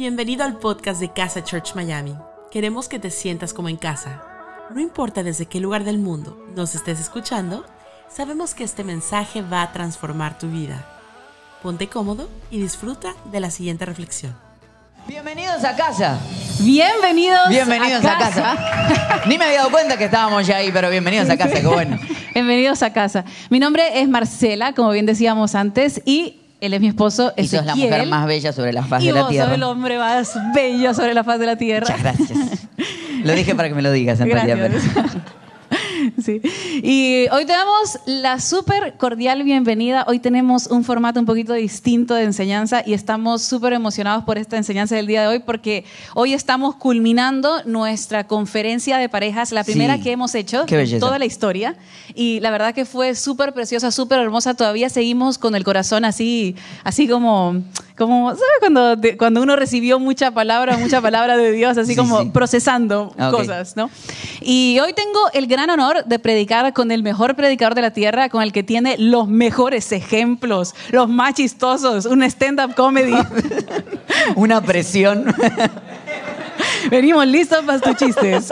[0.00, 2.16] Bienvenido al podcast de Casa Church Miami.
[2.50, 4.22] Queremos que te sientas como en casa.
[4.74, 7.66] No importa desde qué lugar del mundo nos estés escuchando,
[8.08, 10.86] sabemos que este mensaje va a transformar tu vida.
[11.62, 14.34] Ponte cómodo y disfruta de la siguiente reflexión.
[15.06, 16.18] Bienvenidos a casa.
[16.60, 19.22] Bienvenidos, Bienvenidos a casa.
[19.26, 21.98] Ni me había dado cuenta que estábamos ya ahí, pero bienvenidos a casa, qué bueno.
[22.32, 23.26] Bienvenidos a casa.
[23.50, 27.64] Mi nombre es Marcela, como bien decíamos antes, y él es mi esposo, Y sos
[27.64, 29.46] la mujer más bella sobre la faz y de la vos tierra.
[29.46, 31.86] sos el hombre más bello sobre la faz de la tierra.
[31.88, 32.38] Muchas gracias.
[33.24, 34.70] Lo dije para que me lo digas en realidad.
[34.70, 34.92] Gracias.
[34.94, 35.19] pero-
[36.24, 36.40] Sí.
[36.82, 40.04] Y hoy te damos la súper cordial bienvenida.
[40.06, 44.56] Hoy tenemos un formato un poquito distinto de enseñanza y estamos súper emocionados por esta
[44.56, 49.96] enseñanza del día de hoy porque hoy estamos culminando nuestra conferencia de parejas, la primera
[49.96, 50.02] Sí.
[50.02, 51.76] que hemos hecho de toda la historia.
[52.14, 54.54] Y la verdad que fue súper preciosa, súper hermosa.
[54.54, 57.62] Todavía seguimos con el corazón así, así como,
[58.00, 58.42] como ¿sabes?
[58.60, 62.30] Cuando, te- cuando uno recibió mucha palabra, mucha palabra de Dios, así Sí, como sí.
[62.32, 63.90] procesando Ah, cosas, ¿no?
[64.40, 68.28] Y hoy tengo el gran honor de predicar con el mejor predicador de la tierra,
[68.30, 73.14] con el que tiene los mejores ejemplos, los más chistosos, un stand-up comedy.
[74.34, 75.24] Una presión.
[76.90, 78.48] Venimos listos para tus chistes.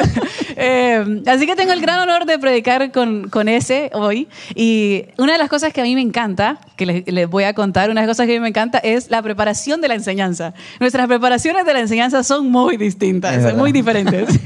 [0.61, 4.29] Eh, así que tengo el gran honor de predicar con, con ese hoy.
[4.55, 7.55] Y una de las cosas que a mí me encanta, que les, les voy a
[7.55, 9.95] contar, una de las cosas que a mí me encanta es la preparación de la
[9.95, 10.55] enseñanza.
[10.81, 13.57] Nuestras preparaciones de la enseñanza son muy distintas, verdad.
[13.57, 14.29] muy diferentes.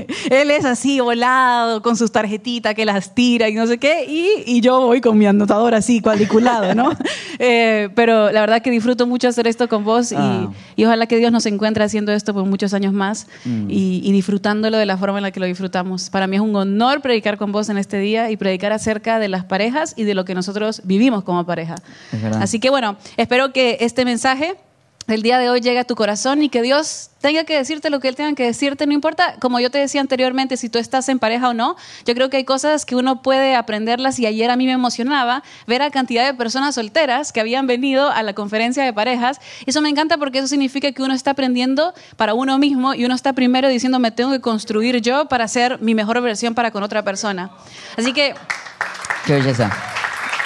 [0.30, 4.04] Él es así, volado, con sus tarjetitas que las tira y no sé qué.
[4.08, 6.90] Y, y yo voy con mi anotador así, cuadriculado, ¿no?
[7.42, 10.50] Eh, pero la verdad que disfruto mucho hacer esto con vos y, Ah.
[10.76, 13.70] y ojalá que Dios nos encuentre haciendo esto por muchos años más Mm.
[13.70, 16.10] y, y disfrutándolo de la forma en la que lo disfrutamos.
[16.10, 19.28] Para mí es un honor predicar con vos en este día y predicar acerca de
[19.28, 21.76] las parejas y de lo que nosotros vivimos como pareja.
[22.40, 24.56] Así que bueno, espero que este mensaje
[25.06, 27.98] del día de hoy llegue a tu corazón y que Dios tenga que decirte lo
[27.98, 31.08] que Él tenga que decirte, no importa, como yo te decía anteriormente, si tú estás
[31.08, 34.50] en pareja o no, yo creo que hay cosas que uno puede aprenderlas y ayer
[34.50, 38.34] a mí me emocionaba ver a cantidad de personas solteras que habían venido a la
[38.34, 39.40] conferencia de parejas.
[39.66, 43.14] Eso me encanta porque eso significa que uno está aprendiendo para uno mismo y uno
[43.14, 46.82] está primero diciendo, me tengo que construir yo para ser mi mejor versión para con
[46.84, 47.50] otra persona.
[47.96, 48.34] Así que
[49.26, 49.70] Qué belleza.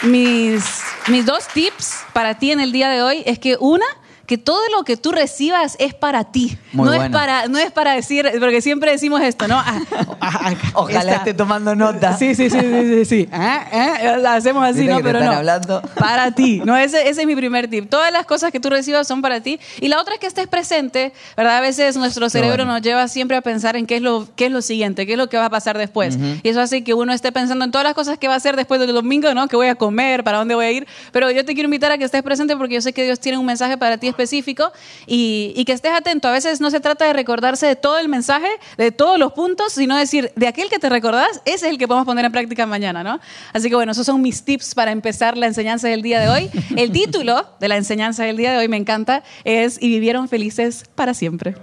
[0.03, 0.65] mis,
[1.09, 3.87] mis dos tips para ti en el día de hoy es que una,
[4.27, 6.59] que todo lo que tú recibas es para ti.
[6.73, 9.59] Muy no, es para, no es para decir, porque siempre decimos esto, ¿no?
[9.59, 9.81] Ah,
[10.21, 11.15] ah, ah, Ojalá está.
[11.17, 12.17] esté tomando nota.
[12.17, 13.05] Sí, sí, sí, sí, sí.
[13.05, 13.29] sí.
[13.33, 15.01] Ah, la hacemos así, ¿no?
[15.03, 15.31] Pero no.
[15.33, 15.83] hablando.
[15.99, 16.63] Para ti.
[16.65, 17.89] No, ese, ese es mi primer tip.
[17.89, 19.61] Todas las cosas que tú recibas son para ti.
[19.81, 21.59] Y la otra es que estés presente, ¿verdad?
[21.59, 22.73] A veces nuestro cerebro bueno.
[22.73, 25.19] nos lleva siempre a pensar en qué es lo, qué es lo siguiente, qué es
[25.19, 26.19] lo que va a pasar después.
[26.43, 28.57] Y eso hace que uno esté pensando en todas las cosas que va a hacer
[28.57, 29.49] después del domingo, ¿no?
[29.49, 30.25] ¿Qué voy a comer?
[30.25, 30.87] ¿Para dónde voy a ir?
[31.13, 33.39] Pero yo te quiero invitar a que estés presente porque yo sé que Dios tiene
[33.39, 34.73] un mensaje para ti específico
[35.07, 36.29] y, que estés atento.
[36.29, 39.73] A veces no se trata de recordarse de todo el mensaje, de todos los puntos,
[39.73, 42.67] sino decir, de aquel que te recordás, ese es el que podemos poner en práctica
[42.67, 43.21] mañana, ¿no?
[43.53, 46.51] Así que bueno, esos son mis tips para empezar la enseñanza del día de hoy.
[46.77, 50.85] El título de la enseñanza del día de hoy me encanta, es Y vivieron felices
[50.95, 51.55] para siempre.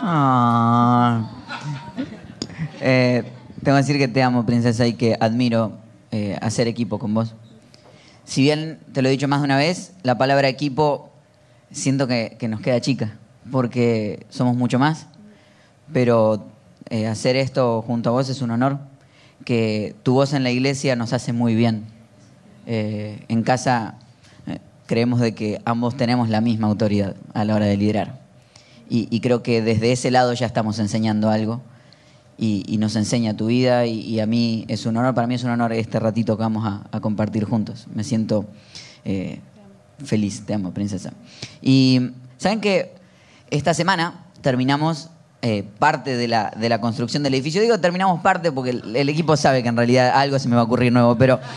[0.00, 1.30] Ah.
[2.80, 3.22] Eh,
[3.62, 5.72] tengo que decir que te amo, princesa, y que admiro
[6.12, 7.34] eh, hacer equipo con vos.
[8.24, 11.10] Si bien te lo he dicho más de una vez, la palabra equipo
[11.70, 13.16] siento que, que nos queda chica,
[13.50, 15.06] porque somos mucho más,
[15.92, 16.44] pero
[16.90, 18.78] eh, hacer esto junto a vos es un honor,
[19.44, 21.84] que tu voz en la iglesia nos hace muy bien.
[22.66, 23.98] Eh, en casa
[24.46, 28.20] eh, creemos de que ambos tenemos la misma autoridad a la hora de liderar.
[28.88, 31.60] Y, y creo que desde ese lado ya estamos enseñando algo
[32.38, 35.50] y, nos enseña tu vida y, a mí es un honor, para mí es un
[35.50, 37.86] honor este ratito que vamos a, compartir juntos.
[37.94, 38.46] Me siento
[40.04, 41.12] feliz, te amo, princesa.
[41.62, 42.94] Y saben que
[43.50, 45.10] esta semana terminamos
[45.42, 47.60] eh, parte de la, de la construcción del edificio.
[47.60, 50.64] Digo terminamos parte porque el, equipo sabe que en realidad algo se me va a
[50.64, 51.40] ocurrir nuevo, pero...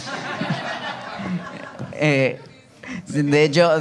[2.01, 2.39] Eh,
[3.07, 3.77] de hecho,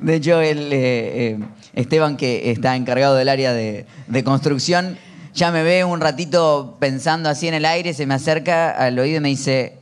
[0.00, 1.38] de, hecho el, eh,
[1.74, 4.98] Esteban, que está encargado del área de, de construcción,
[5.32, 9.18] ya me ve un ratito pensando así en el aire, se me acerca al oído
[9.18, 9.78] y me dice,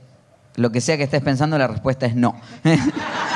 [0.56, 2.38] lo que sea que estés pensando, la respuesta es no.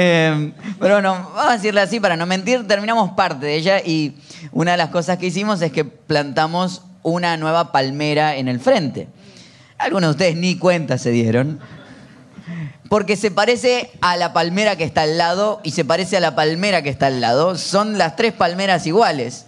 [0.00, 4.16] Eh, pero bueno, vamos a decirle así para no mentir, terminamos parte de ella y
[4.52, 9.08] una de las cosas que hicimos es que plantamos una nueva palmera en el frente.
[9.76, 11.58] Algunos de ustedes ni cuenta se dieron.
[12.88, 16.36] Porque se parece a la palmera que está al lado y se parece a la
[16.36, 17.56] palmera que está al lado.
[17.58, 19.46] Son las tres palmeras iguales.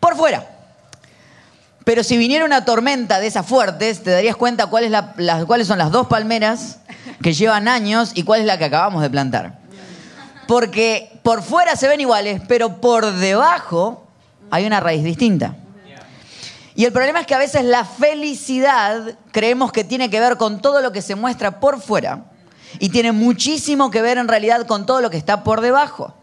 [0.00, 0.50] Por fuera.
[1.84, 5.46] Pero si viniera una tormenta de esas fuertes, te darías cuenta cuál es la- las,
[5.46, 6.80] cuáles son las dos palmeras
[7.22, 9.58] que llevan años y cuál es la que acabamos de plantar.
[10.46, 14.06] Porque por fuera se ven iguales, pero por debajo
[14.50, 15.56] hay una raíz distinta.
[16.76, 20.60] Y el problema es que a veces la felicidad creemos que tiene que ver con
[20.60, 22.24] todo lo que se muestra por fuera
[22.78, 26.14] y tiene muchísimo que ver en realidad con todo lo que está por debajo.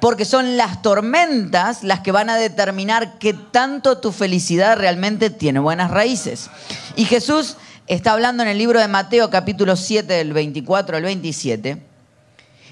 [0.00, 5.58] Porque son las tormentas las que van a determinar qué tanto tu felicidad realmente tiene
[5.58, 6.48] buenas raíces.
[6.96, 7.56] Y Jesús
[7.88, 11.82] está hablando en el libro de Mateo capítulo 7 del 24 al 27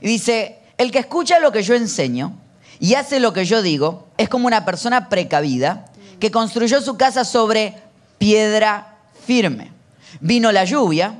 [0.03, 2.39] y dice, el que escucha lo que yo enseño
[2.79, 5.87] y hace lo que yo digo es como una persona precavida
[6.21, 7.75] que construyó su casa sobre
[8.19, 9.73] piedra firme.
[10.21, 11.15] Vino la lluvia,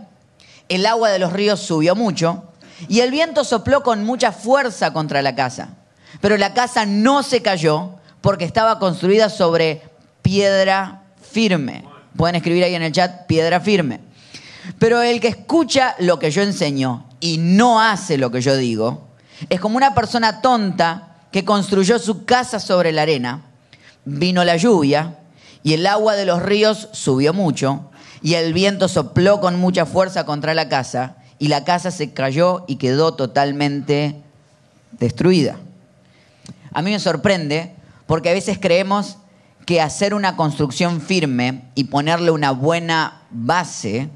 [0.69, 2.45] el agua de los ríos subió mucho
[2.89, 5.71] y el viento sopló con mucha fuerza contra la casa.
[6.21, 9.83] Pero la casa no se cayó porque estaba construida sobre
[10.21, 11.96] piedra firme.
[12.17, 14.01] Pueden escribir ahí en el chat piedra firme.
[14.79, 19.09] Pero el que escucha lo que yo enseño y no hace lo que yo digo,
[19.49, 23.43] es como una persona tonta que construyó su casa sobre la arena
[24.07, 25.19] vino la lluvia
[25.63, 27.91] y el agua de los ríos subió mucho
[28.23, 32.65] y el viento sopló con mucha fuerza contra la casa y la casa se cayó
[32.67, 34.23] y quedó totalmente
[34.93, 35.59] destruida.
[36.73, 37.75] A mí me sorprende
[38.07, 39.19] porque a veces creemos
[39.67, 44.09] que hacer una construcción firme y ponerle una buena base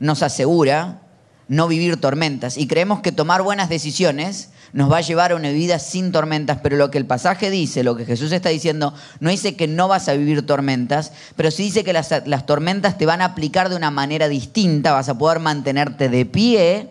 [0.00, 1.02] nos asegura
[1.46, 2.56] no vivir tormentas.
[2.56, 6.58] Y creemos que tomar buenas decisiones nos va a llevar a una vida sin tormentas,
[6.62, 9.88] pero lo que el pasaje dice, lo que Jesús está diciendo, no dice que no
[9.88, 13.68] vas a vivir tormentas, pero sí dice que las, las tormentas te van a aplicar
[13.68, 16.88] de una manera distinta, vas a poder mantenerte de pie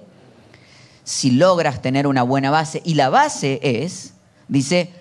[1.03, 2.81] si logras tener una buena base.
[2.85, 4.13] Y la base es,
[4.47, 4.93] dice,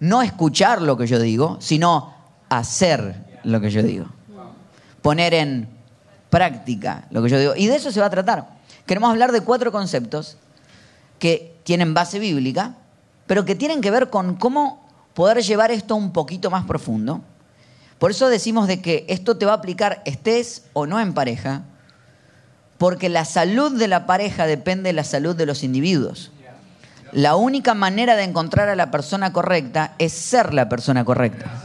[0.00, 2.13] no escuchar lo que yo digo, sino
[2.58, 4.06] hacer lo que yo digo.
[5.02, 5.68] Poner en
[6.30, 7.52] práctica lo que yo digo.
[7.56, 8.48] Y de eso se va a tratar.
[8.86, 10.36] Queremos hablar de cuatro conceptos
[11.18, 12.74] que tienen base bíblica,
[13.26, 17.22] pero que tienen que ver con cómo poder llevar esto un poquito más profundo.
[17.98, 21.62] Por eso decimos de que esto te va a aplicar estés o no en pareja,
[22.76, 26.30] porque la salud de la pareja depende de la salud de los individuos.
[27.12, 31.63] La única manera de encontrar a la persona correcta es ser la persona correcta.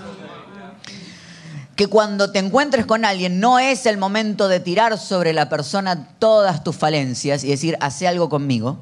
[1.79, 6.09] Que cuando te encuentres con alguien no es el momento de tirar sobre la persona
[6.19, 8.79] todas tus falencias y decir, hace algo conmigo,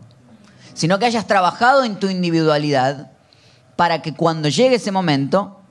[0.73, 3.11] sino que hayas trabajado en tu individualidad
[3.75, 5.61] para que cuando llegue ese momento,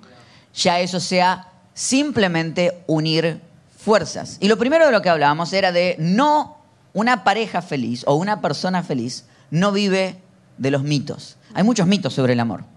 [0.54, 3.40] ya eso sea simplemente unir
[3.76, 4.36] fuerzas.
[4.38, 6.58] Y lo primero de lo que hablábamos era de no
[6.92, 10.22] una pareja feliz o una persona feliz no vive
[10.58, 11.38] de los mitos.
[11.54, 12.75] Hay muchos mitos sobre el amor.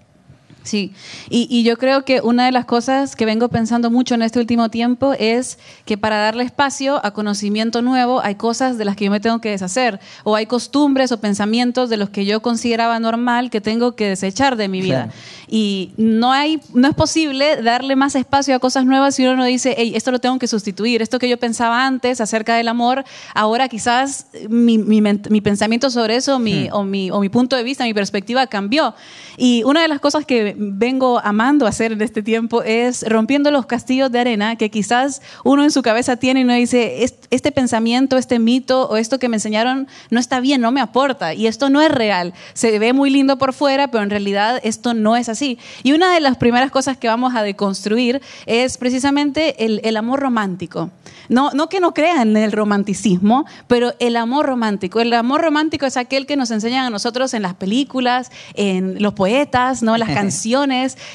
[0.70, 0.94] Sí,
[1.32, 4.70] y, yo creo que una de las cosas que vengo pensando mucho en este último
[4.70, 9.12] tiempo es que para darle espacio a conocimiento nuevo hay cosas de las que yo
[9.12, 13.50] me tengo que deshacer, o hay costumbres o pensamientos de los que yo consideraba normal
[13.50, 15.10] que tengo que desechar de mi vida.
[15.48, 19.46] Y no, hay, no es posible darle más espacio a cosas nuevas si uno no
[19.46, 23.04] dice, hey, esto lo tengo que sustituir, esto que yo pensaba antes acerca del amor,
[23.34, 26.74] ahora quizás mi, mi, pensamiento sobre eso mi, hmm.
[26.74, 28.94] o, mi, o mi punto de vista, mi perspectiva cambió.
[29.36, 33.66] Y una de las cosas que vengo amando hacer en este tiempo es rompiendo los
[33.66, 38.18] castillos de arena que quizás uno en su cabeza tiene y uno dice, este pensamiento,
[38.18, 41.70] este mito o esto que me enseñaron no está bien, no me aporta y esto
[41.70, 42.34] no es real.
[42.54, 45.58] Se ve muy lindo por fuera, pero en realidad esto no es así.
[45.84, 50.20] Y una de las primeras cosas que vamos a deconstruir es precisamente el, el amor
[50.20, 50.92] romántico.
[51.30, 55.00] No, no que no crean en el romanticismo, pero el amor romántico.
[55.00, 59.14] El amor romántico es aquel que nos enseñan a nosotros en las películas, en los
[59.14, 59.96] poetas, ¿no?
[59.98, 60.39] las canciones,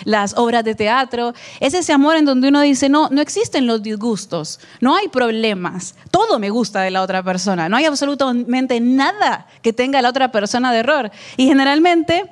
[0.04, 1.34] las obras de teatro.
[1.60, 5.94] Es ese amor en donde uno dice, no, no existen los disgustos, no hay problemas,
[6.10, 10.30] todo me gusta de la otra persona, no hay absolutamente nada que tenga la otra
[10.30, 11.10] persona de error.
[11.36, 12.30] Y generalmente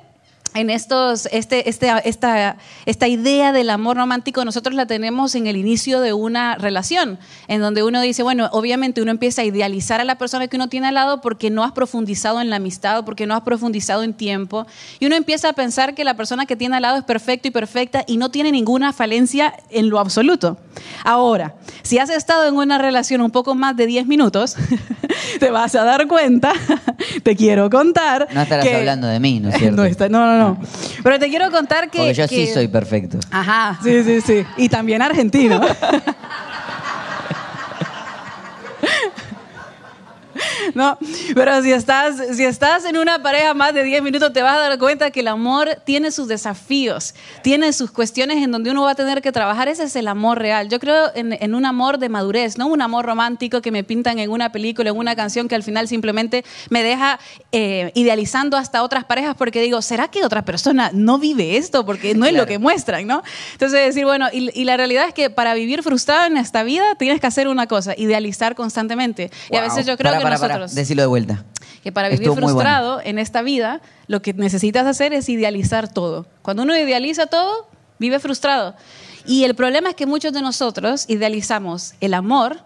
[0.53, 5.57] en estos, este, este, esta, esta idea del amor romántico nosotros la tenemos en el
[5.57, 10.03] inicio de una relación, en donde uno dice, bueno, obviamente uno empieza a idealizar a
[10.03, 13.25] la persona que uno tiene al lado porque no has profundizado en la amistad, porque
[13.25, 14.67] no has profundizado en tiempo,
[14.99, 17.51] y uno empieza a pensar que la persona que tiene al lado es perfecto y
[17.51, 20.57] perfecta y no tiene ninguna falencia en lo absoluto.
[21.03, 24.55] Ahora, si has estado en una relación un poco más de 10 minutos,
[25.39, 26.53] te vas a dar cuenta,
[27.23, 28.27] te quiero contar.
[28.33, 29.83] No estarás hablando de mí, ¿no es cierto?
[30.09, 30.42] no, no, no.
[31.03, 31.99] Pero te quiero contar que.
[31.99, 33.19] Porque yo sí soy perfecto.
[33.31, 34.45] Ajá, sí, sí, sí.
[34.57, 35.61] Y también argentino.
[40.75, 40.97] no,
[41.33, 44.59] pero si estás, si estás en una pareja más de 10 minutos, te vas a
[44.59, 48.91] dar cuenta que el amor tiene sus desafíos, tiene sus cuestiones en donde uno va
[48.91, 49.67] a tener que trabajar.
[49.67, 50.69] Ese es el amor real.
[50.69, 54.29] Yo creo en, un amor de madurez, no un amor romántico que me pintan en
[54.29, 57.19] una película, en una canción que al final simplemente me deja
[57.51, 61.85] eh, idealizando hasta otras parejas porque digo, ¿será que otra persona no vive esto?
[61.85, 63.23] Porque no es lo que muestran, ¿no?
[63.53, 67.19] Entonces decir, bueno, y, la realidad es que para vivir frustrado en esta vida tienes
[67.19, 69.29] que hacer una cosa, idealizar constantemente.
[69.51, 70.75] Y a veces yo creo que nosotros...
[70.75, 71.45] Decirlo de vuelta.
[71.83, 76.25] Que para vivir frustrado en esta vida, lo que necesitas hacer es idealizar todo.
[76.41, 77.67] Cuando uno idealiza todo,
[77.99, 78.75] vive frustrado.
[79.25, 82.59] Y el problema es que muchos de nosotros idealizamos el amor,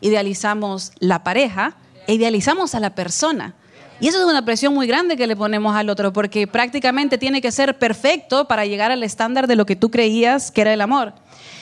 [0.00, 3.54] idealizamos la pareja e idealizamos a la persona.
[4.00, 7.40] Y eso es una presión muy grande que le ponemos al otro, porque prácticamente tiene
[7.40, 10.80] que ser perfecto para llegar al estándar de lo que tú creías que era el
[10.80, 11.14] amor.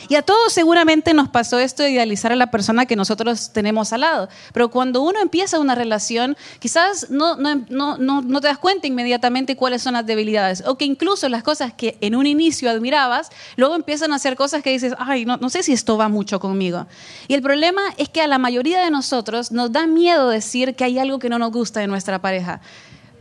[0.09, 3.93] Y a todos seguramente nos pasó esto de idealizar a la persona que nosotros tenemos
[3.93, 4.29] al lado.
[4.53, 9.57] Pero cuando uno empieza una relación, quizás no, no, no, no, te das cuenta inmediatamente
[9.57, 10.63] cuáles son las debilidades.
[10.67, 14.63] O que incluso las cosas que en un inicio admirabas, luego empiezan a hacer cosas
[14.63, 16.87] que dices, ay, no, no sé si esto va mucho conmigo.
[17.29, 20.85] Y el problema es que a la mayoría de nosotros nos da miedo decir que
[20.85, 22.61] hay algo que no nos gusta de nuestra pareja.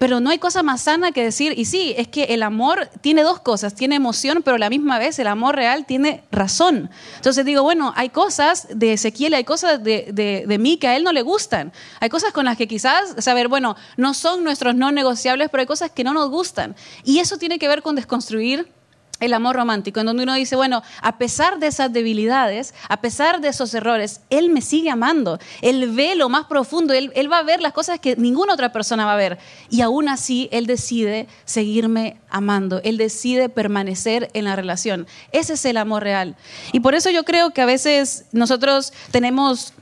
[0.01, 3.21] Pero no hay cosa más sana que decir, y sí, es que el amor tiene
[3.21, 6.89] dos cosas, tiene emoción, pero la misma vez el amor real tiene razón.
[7.17, 10.95] Entonces digo, bueno, hay cosas de Ezequiel, hay cosas de, de, de mí que a
[10.95, 11.71] él no le gustan.
[11.99, 15.67] Hay cosas con las que quizás, saber, bueno, no son nuestros no negociables, pero hay
[15.67, 16.75] cosas que no nos gustan.
[17.03, 18.71] Y eso tiene que ver con desconstruir
[19.21, 23.39] el amor romántico, en donde uno dice, bueno, a pesar de esas debilidades, a pesar
[23.39, 27.43] de esos errores, Él me sigue amando, Él ve lo más profundo, Él, va a
[27.43, 29.37] ver las cosas que ninguna otra persona va a ver.
[29.69, 35.07] Y aún así, Él decide seguirme amando, Él decide permanecer en la relación.
[35.31, 36.35] Ese es el amor real.
[36.73, 39.73] Y por eso yo creo que a veces nosotros tenemos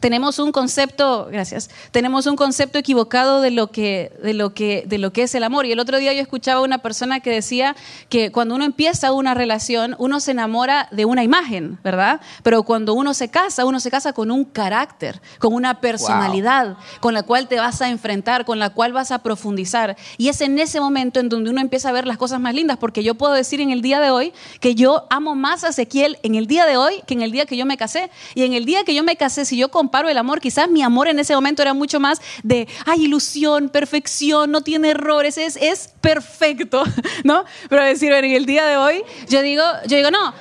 [0.00, 4.98] tenemos un concepto, gracias, tenemos un concepto equivocado de lo, que, de, lo que, de
[4.98, 5.66] lo que es el amor.
[5.66, 7.76] Y el otro día yo escuchaba a una persona que decía
[8.08, 12.20] que cuando uno empieza una relación, uno se enamora de una imagen, ¿verdad?
[12.42, 17.14] Pero cuando uno se casa, uno se casa con un carácter, con una personalidad, con
[17.14, 19.96] la cual te vas a enfrentar, con la cual vas a profundizar.
[20.16, 22.78] Y es en ese momento en donde uno empieza a ver las cosas más lindas,
[22.78, 26.18] porque yo puedo decir en el día de hoy que yo amo más a Ezequiel
[26.22, 28.10] en el día de hoy que en el día que yo me casé.
[28.34, 30.82] Y en el día que yo me casé, si yo comparo el amor, quizás mi
[30.82, 35.56] amor en ese momento era mucho más de, ay, ilusión, perfección, no tiene errores, es,
[35.56, 36.84] es perfecto,
[37.24, 37.44] ¿no?
[37.70, 40.34] Pero decir, en el día de hoy, yo digo, yo digo, no.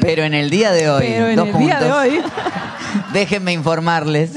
[0.00, 2.22] Pero en el día de hoy, Pero en el día de hoy.
[3.12, 4.30] Déjenme informarles.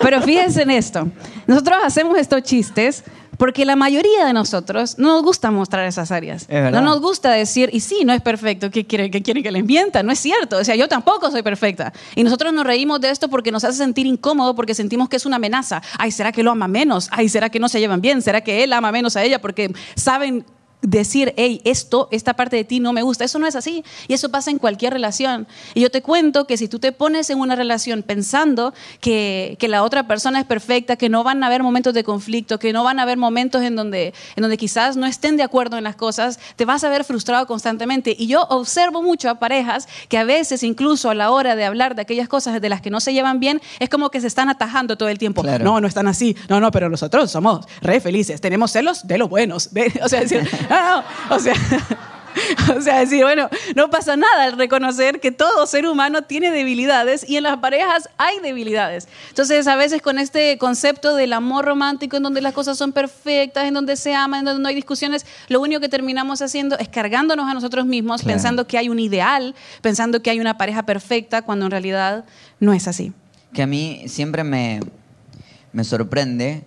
[0.00, 1.08] Pero fíjense en esto.
[1.46, 3.02] Nosotros hacemos estos chistes
[3.36, 6.48] porque la mayoría de nosotros no nos gusta mostrar esas áreas.
[6.48, 9.62] No nos gusta decir, y sí, no es perfecto, ¿qué quiere, que quiere que le
[9.62, 10.02] mienta?
[10.02, 10.58] No es cierto.
[10.58, 11.92] O sea, yo tampoco soy perfecta.
[12.14, 15.26] Y nosotros nos reímos de esto porque nos hace sentir incómodo, porque sentimos que es
[15.26, 15.82] una amenaza.
[15.98, 17.08] Ay, ¿será que lo ama menos?
[17.10, 18.22] Ay, ¿será que no se llevan bien?
[18.22, 19.40] ¿Será que él ama menos a ella?
[19.40, 20.44] Porque saben
[20.82, 23.24] decir, hey, esto, esta parte de ti no me gusta.
[23.24, 23.84] Eso no es así.
[24.08, 25.46] Y eso pasa en cualquier relación.
[25.74, 29.68] Y yo te cuento que si tú te pones en una relación pensando que, que,
[29.68, 32.84] la otra persona es perfecta, que no van a haber momentos de conflicto, que no
[32.84, 35.96] van a haber momentos en donde, en donde quizás no estén de acuerdo en las
[35.96, 38.14] cosas, te vas a ver frustrado constantemente.
[38.16, 41.94] Y yo observo mucho a parejas que a veces, incluso a la hora de hablar
[41.94, 44.48] de aquellas cosas de las que no se llevan bien, es como que se están
[44.48, 45.42] atajando todo el tiempo.
[45.42, 46.36] No, no están así.
[46.48, 48.40] No, no, pero nosotros somos re felices.
[48.40, 49.70] Tenemos celos de los buenos.
[50.02, 50.48] o sea, decir,
[51.30, 51.54] o sea,
[52.76, 57.28] o sea, decir, bueno, no pasa nada al reconocer que todo ser humano tiene debilidades
[57.28, 59.08] y en las parejas hay debilidades.
[59.28, 63.64] Entonces, a veces con este concepto del amor romántico, en donde las cosas son perfectas,
[63.64, 66.88] en donde se aman, en donde no hay discusiones, lo único que terminamos haciendo es
[66.88, 71.42] cargándonos a nosotros mismos, pensando que hay un ideal, pensando que hay una pareja perfecta,
[71.42, 72.24] cuando en realidad
[72.60, 73.12] no es así.
[73.52, 74.80] Que a mí siempre me,
[75.72, 76.64] me sorprende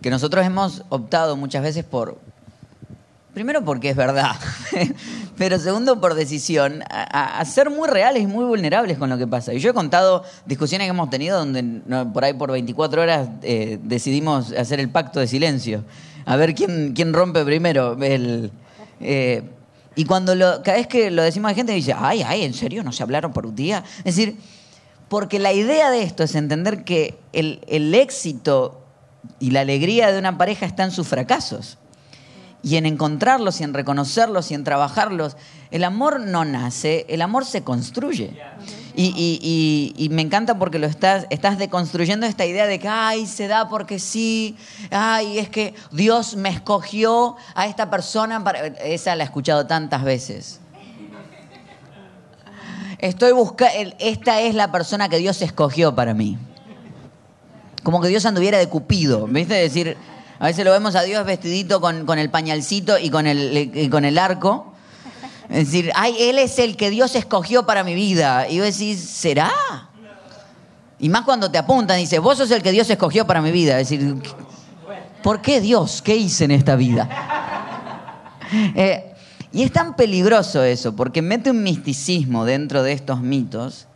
[0.00, 2.18] que nosotros hemos optado muchas veces por,
[3.34, 4.32] Primero porque es verdad,
[5.38, 9.52] pero segundo por decisión, a, ser muy reales y muy vulnerables con lo que pasa.
[9.52, 11.62] Y yo he contado discusiones que hemos tenido donde
[12.12, 15.84] por ahí por 24 horas eh, decidimos hacer el pacto de silencio,
[16.24, 17.96] a ver quién, quién rompe primero.
[18.00, 19.42] Eh,
[19.94, 22.82] y cuando lo, cada vez que lo decimos a gente dice, ay, ay, ¿en serio
[22.82, 23.84] no se hablaron por un día?
[23.98, 24.36] Es decir,
[25.08, 28.80] porque la idea de esto es entender que el, el éxito
[29.38, 31.78] y la alegría de una pareja está en sus fracasos
[32.62, 35.36] y en encontrarlos y en reconocerlos y en trabajarlos.
[35.70, 38.36] El amor no nace, el amor se construye.
[38.94, 43.68] Y, me encanta porque lo estás, estás deconstruyendo esta idea de que, ay, se da
[43.68, 44.56] porque sí,
[44.90, 48.66] ay, es que Dios me escogió a esta persona para...
[48.66, 50.60] Esa la he escuchado tantas veces.
[52.98, 56.36] Estoy buscando, esta es la persona que Dios escogió para mí.
[57.84, 59.54] como que Dios anduviera de cupido, ¿viste?
[59.54, 59.96] Decir,
[60.38, 64.72] a veces lo vemos a Dios vestidito con, el pañalcito y con el, arco.
[65.48, 68.48] Es decir, ay, Él es el que Dios escogió para mi vida.
[68.48, 69.50] Y vos decís, ¿será?
[71.00, 73.80] Y más cuando te apuntan dices, vos sos el que Dios escogió para mi vida.
[73.80, 74.14] Es decir,
[75.22, 76.02] ¿por qué Dios?
[76.02, 77.08] ¿Qué hice en esta vida?
[78.74, 79.12] Eh,
[79.52, 83.88] y es tan peligroso eso, porque mete un misticismo dentro de estos mitos,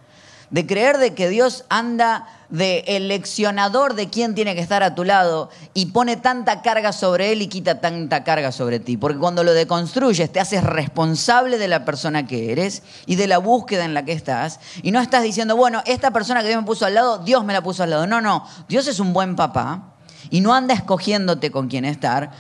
[0.52, 5.04] de creer de que Dios anda de eleccionador de quién tiene que estar a tu
[5.04, 8.98] lado y pone tanta carga sobre él y quita tanta carga sobre ti.
[8.98, 13.38] Porque cuando lo deconstruyes te haces responsable de la persona que eres y de la
[13.38, 14.60] búsqueda en la que estás.
[14.82, 17.54] Y no estás diciendo, bueno, esta persona que Dios me puso al lado, Dios me
[17.54, 18.06] la puso al lado.
[18.06, 19.94] No, no, Dios es un buen papá
[20.28, 22.30] y no anda escogiéndote con quién estar.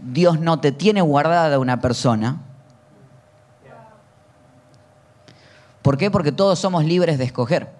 [0.00, 2.40] Dios no te tiene guardada una persona.
[5.82, 6.10] ¿Por qué?
[6.10, 7.70] Porque todos somos libres de escoger.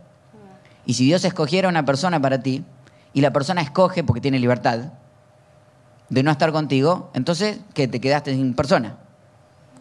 [0.86, 2.64] Y si Dios escogiera una persona para ti,
[3.12, 4.80] y la persona escoge porque tiene libertad
[6.08, 7.88] de no estar contigo, entonces, ¿qué?
[7.88, 8.96] Te quedaste sin persona.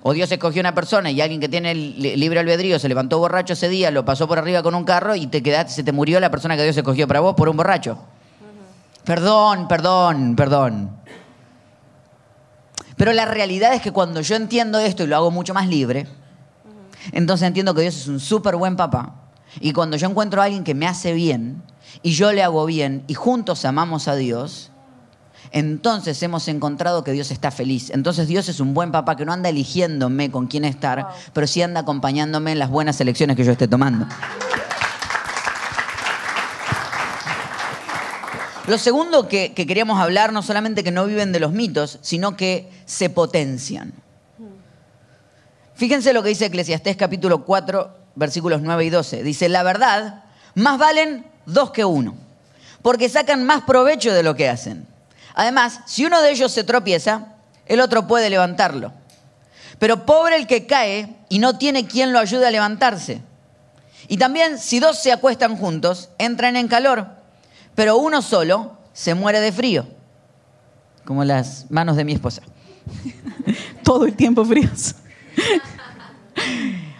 [0.01, 3.67] O Dios escogió una persona y alguien que tiene libre albedrío se levantó borracho ese
[3.67, 6.31] día, lo pasó por arriba con un carro y te quedaste, se te murió la
[6.31, 7.99] persona que Dios escogió para vos por un borracho.
[9.03, 10.91] Perdón, perdón, perdón.
[12.95, 16.07] Pero la realidad es que cuando yo entiendo esto y lo hago mucho más libre,
[17.11, 20.63] entonces entiendo que Dios es un súper buen papá y cuando yo encuentro a alguien
[20.63, 21.63] que me hace bien
[22.03, 24.71] y yo le hago bien y juntos amamos a Dios,
[25.51, 27.89] entonces hemos encontrado que Dios está feliz.
[27.89, 31.61] Entonces Dios es un buen papá que no anda eligiéndome con quién estar, pero sí
[31.61, 34.05] anda acompañándome en las buenas elecciones que yo esté tomando.
[38.67, 42.37] Lo segundo que, que, queríamos hablar, no solamente que no viven de los mitos, sino
[42.37, 43.93] que se potencian.
[45.79, 49.23] Fíjense lo que dice Eclesiastés capítulo 4, versículos 9 y 12.
[49.23, 52.17] Dice, la verdad, más valen dos que uno,
[52.81, 54.85] porque sacan más provecho de lo que hacen.
[55.35, 58.91] Además, si uno de ellos se tropieza, el otro puede levantarlo.
[59.79, 63.21] Pero pobre el que cae y no tiene quien lo ayude a levantarse.
[64.09, 67.07] Y también si dos se acuestan juntos, entran en calor,
[67.75, 69.87] pero uno solo se muere de frío,
[71.05, 72.41] como las manos de mi esposa.
[73.85, 74.95] Todo el tiempo fríos.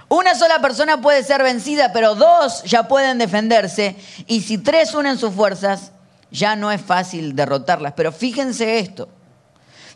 [0.10, 3.96] Una sola persona puede ser vencida, pero dos ya pueden defenderse.
[4.26, 5.92] Y si tres unen sus fuerzas,
[6.32, 7.94] ya no es fácil derrotarlas.
[7.96, 9.08] Pero fíjense esto.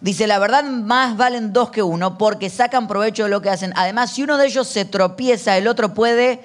[0.01, 3.73] Dice, la verdad más valen dos que uno porque sacan provecho de lo que hacen.
[3.75, 6.41] Además, si uno de ellos se tropieza, el otro puede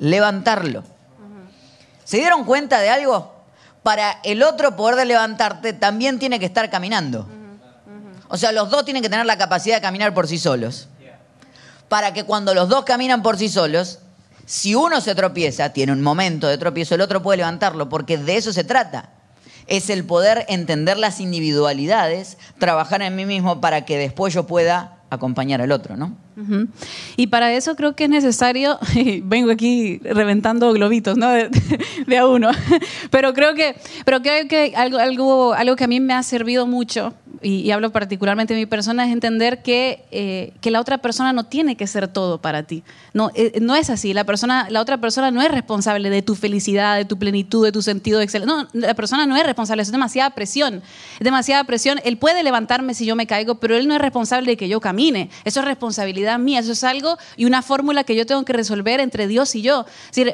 [0.00, 0.82] levantarlo.
[2.02, 3.32] ¿Se dieron cuenta de algo?
[3.84, 7.28] Para el otro poder levantarte, también tiene que estar caminando.
[8.28, 10.88] O sea, los dos tienen que tener la capacidad de caminar por sí solos
[11.88, 14.00] para que cuando los dos caminan por sí solos,
[14.46, 18.36] si uno se tropieza, tiene un momento de tropiezo, el otro puede levantarlo, porque de
[18.36, 19.10] eso se trata.
[19.66, 25.02] Es el poder entender las individualidades, trabajar en mí mismo para que después yo pueda
[25.10, 26.16] acompañar al otro, ¿no?
[27.16, 28.78] Y para eso creo que es necesario,
[29.24, 31.30] vengo aquí reventando globitos, ¿no?
[31.30, 32.50] De, a uno,
[33.10, 36.66] pero creo que, pero creo que algo, algo, algo que a mí me ha servido
[36.66, 41.32] mucho y, hablo particularmente de mi persona, es entender que, eh, que la otra persona
[41.32, 42.82] no tiene que ser todo para ti.
[43.12, 44.12] No, eh, no es así.
[44.12, 47.72] La, persona, la otra persona no es responsable de tu felicidad, de tu plenitud, de
[47.72, 48.54] tu sentido de excelencia.
[48.54, 49.82] No, la persona no es responsable.
[49.82, 50.82] es demasiada presión.
[51.18, 52.00] Es demasiada presión.
[52.04, 54.80] Él puede levantarme si yo me caigo, pero él no es responsable de que yo
[54.80, 55.30] camine.
[55.44, 56.60] Eso es responsabilidad mía.
[56.60, 59.86] Eso es algo y una fórmula que yo tengo que resolver entre Dios y yo.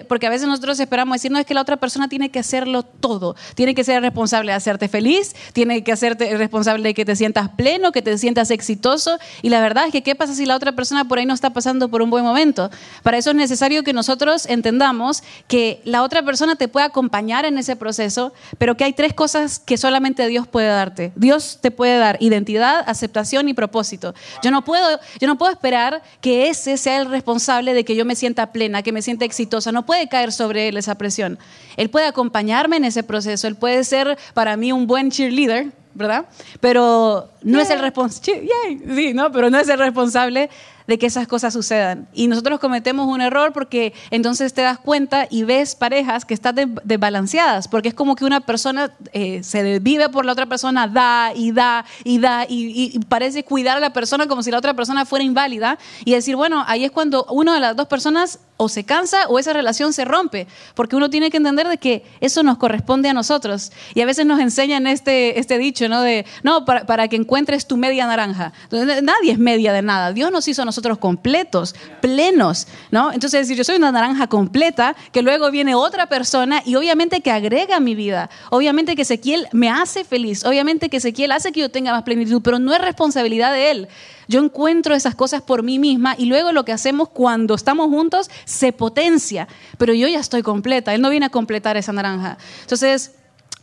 [0.09, 2.83] Porque a veces nosotros esperamos decir, no, es que la otra persona tiene que hacerlo
[2.83, 3.37] todo.
[3.55, 7.51] Tiene que ser responsable de hacerte feliz, tiene que hacerte responsable de que te sientas
[7.51, 9.19] pleno, que te sientas exitoso.
[9.43, 11.51] Y la verdad es que, ¿qué pasa si la otra persona por ahí no está
[11.51, 12.71] pasando por un buen momento?
[13.03, 17.59] Para eso es necesario que nosotros entendamos que la otra persona te puede acompañar en
[17.59, 21.13] ese proceso, pero que hay tres cosas que solamente Dios puede darte.
[21.17, 24.15] Dios te puede dar identidad, aceptación y propósito.
[24.43, 25.84] Yo no puedo, yo no puedo esperar
[26.21, 29.73] que ese sea el responsable de que yo me sienta plena, que me sienta exitosa.
[29.73, 31.39] No puede caer sobre él esa presión.
[31.77, 33.47] Él puede acompañarme en ese proceso.
[33.47, 36.27] Él puede ser para mí un buen cheerleader, ¿verdad?
[36.61, 38.49] Pero no es el responsable,
[38.95, 39.31] sí, ¿no?
[39.33, 40.51] Pero no es el responsable
[40.87, 42.09] de que esas cosas sucedan.
[42.13, 46.79] Y nosotros cometemos un error porque entonces te das cuenta y ves parejas que están
[46.85, 51.33] desbalanceadas, porque es como que una persona eh, se vive por la otra persona, da
[51.35, 55.07] y da y da, y, parece cuidar a la persona como si la otra persona
[55.07, 58.85] fuera inválida, y decir, bueno, ahí es cuando una de las dos personas o se
[58.85, 62.59] cansa o esa relación se rompe, porque uno tiene que entender de que eso nos
[62.59, 63.73] corresponde a nosotros.
[63.95, 66.03] Y a veces nos enseñan este, este dicho, ¿no?
[66.03, 68.53] De, no, para, para que encuentres tu media naranja.
[68.71, 70.13] Nadie es media de nada.
[70.13, 73.13] Dios nos hizo a nosotros completos, plenos, ¿no?
[73.13, 77.31] Entonces, decir, yo soy una naranja completa, que luego viene otra persona y obviamente que
[77.31, 78.31] agrega mi vida.
[78.51, 80.45] Obviamente que Ezequiel me hace feliz.
[80.45, 83.89] Obviamente que Ezequiel hace que yo tenga más plenitud, pero no es responsabilidad de él.
[84.29, 88.31] Yo encuentro esas cosas por mí misma y luego lo que hacemos cuando estamos juntos
[88.45, 92.39] se potencia, pero yo ya estoy completa, él no viene a completar esa naranja.
[92.63, 93.13] Entonces,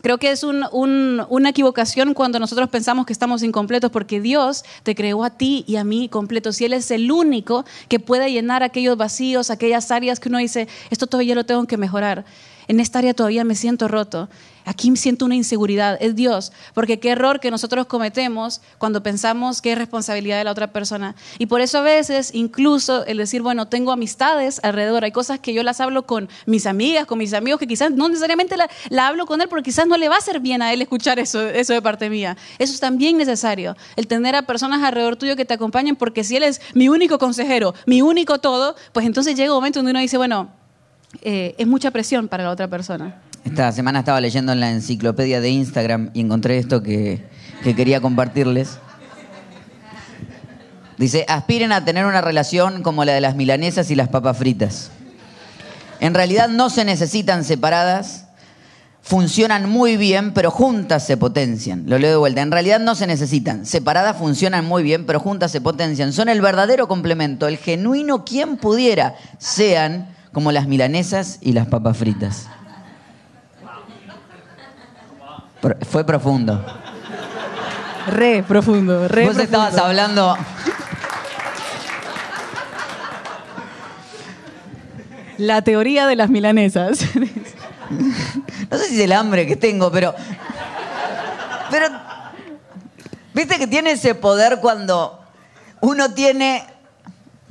[0.01, 5.23] Creo que es una equivocación cuando nosotros pensamos que estamos incompletos porque Dios te creó
[5.23, 8.97] a ti y a mí completos y Él es el único que puede llenar aquellos
[8.97, 12.25] vacíos, aquellas áreas que uno dice, esto todavía lo tengo que mejorar
[12.71, 14.29] en esta área todavía me siento roto.
[14.63, 15.97] Aquí me siento una inseguridad.
[15.99, 16.53] Es Dios.
[16.73, 21.15] Porque qué error que nosotros cometemos cuando pensamos que es responsabilidad de la otra persona.
[21.37, 25.03] Y por eso a veces, incluso el decir, bueno, tengo amistades alrededor.
[25.03, 28.07] Hay cosas que yo las hablo con mis amigas, con mis amigos, que quizás no
[28.07, 30.81] necesariamente la, hablo con él, porque quizás no le va a hacer bien a él
[30.81, 32.37] escuchar eso, eso de parte mía.
[32.57, 33.75] Eso es también necesario.
[33.97, 37.19] El tener a personas alrededor tuyo que te acompañen, porque si él es mi único
[37.19, 40.60] consejero, mi único todo, pues entonces llega un momento donde uno dice, bueno,
[41.21, 43.21] eh, es mucha presión para la otra persona.
[43.43, 47.25] Esta semana estaba leyendo en la enciclopedia de Instagram y encontré esto que,
[47.63, 48.77] que quería compartirles.
[50.97, 54.91] Dice, aspiren a tener una relación como la de las milanesas y las papas fritas.
[55.99, 58.27] En realidad no se necesitan separadas,
[59.01, 61.85] funcionan muy bien, pero juntas se potencian.
[61.87, 62.41] Lo leo de vuelta.
[62.41, 63.65] En realidad no se necesitan.
[63.65, 66.13] Separadas funcionan muy bien, pero juntas se potencian.
[66.13, 71.97] Son el verdadero complemento, el genuino quien pudiera, sean como las milanesas y las papas
[71.97, 72.47] fritas.
[75.89, 76.65] Fue profundo.
[78.07, 80.35] Re profundo, re Vos estabas hablando.
[85.37, 86.99] La teoría de las milanesas.
[88.69, 90.15] No sé si es el hambre que tengo, pero.
[91.69, 91.87] Pero.
[93.33, 95.19] Viste que tiene ese poder cuando
[95.81, 96.65] uno tiene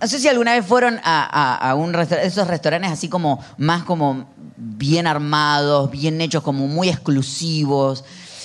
[0.00, 5.06] no sé si alguna vez fueron a, un esos restaurantes así como más como bien
[5.06, 8.04] armados, bien hechos, como muy exclusivos.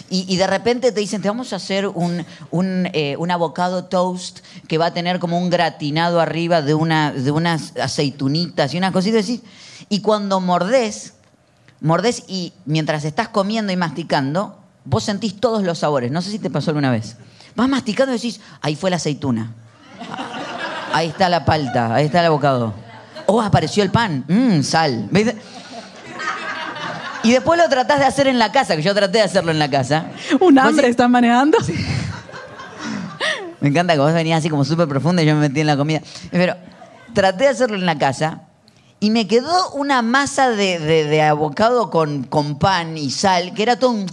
[0.09, 4.77] Y, de repente te dicen, te vamos a hacer un, un, eh, abocado toast que
[4.77, 9.23] va a tener como un gratinado arriba de, una, de unas aceitunitas y unas cositas
[9.23, 9.41] así.
[9.89, 11.13] Y cuando mordés,
[11.81, 16.11] mordés y mientras estás comiendo y masticando, vos sentís todos los sabores.
[16.11, 17.17] No sé si te pasó alguna vez.
[17.55, 19.53] Vas masticando y decís, ahí fue la aceituna.
[20.95, 22.73] Ahí está la palta, ahí está el abocado.
[23.25, 24.23] Oh, apareció el pan.
[24.29, 25.09] Mmm, sal.
[27.21, 29.59] Y después lo tratás de hacer en la casa, que yo traté de hacerlo en
[29.59, 30.05] la casa.
[30.39, 31.57] Un hambre estás manejando.
[33.59, 35.75] Me encanta que vos venías así como súper profunda y yo me metí en la
[35.75, 35.99] comida.
[36.31, 36.55] Pero
[37.13, 38.43] traté de hacerlo en la casa
[39.01, 43.77] y me quedó una masa de, de, abocado con, con pan y sal, que era
[43.77, 44.05] todo un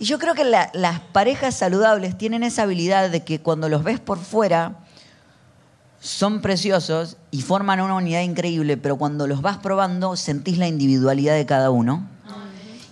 [0.00, 4.00] y yo creo que las parejas saludables tienen esa habilidad de que cuando los ves
[4.00, 4.78] por fuera
[6.00, 11.34] son preciosos y forman una unidad increíble, pero cuando los vas probando sentís la individualidad
[11.34, 12.08] de cada uno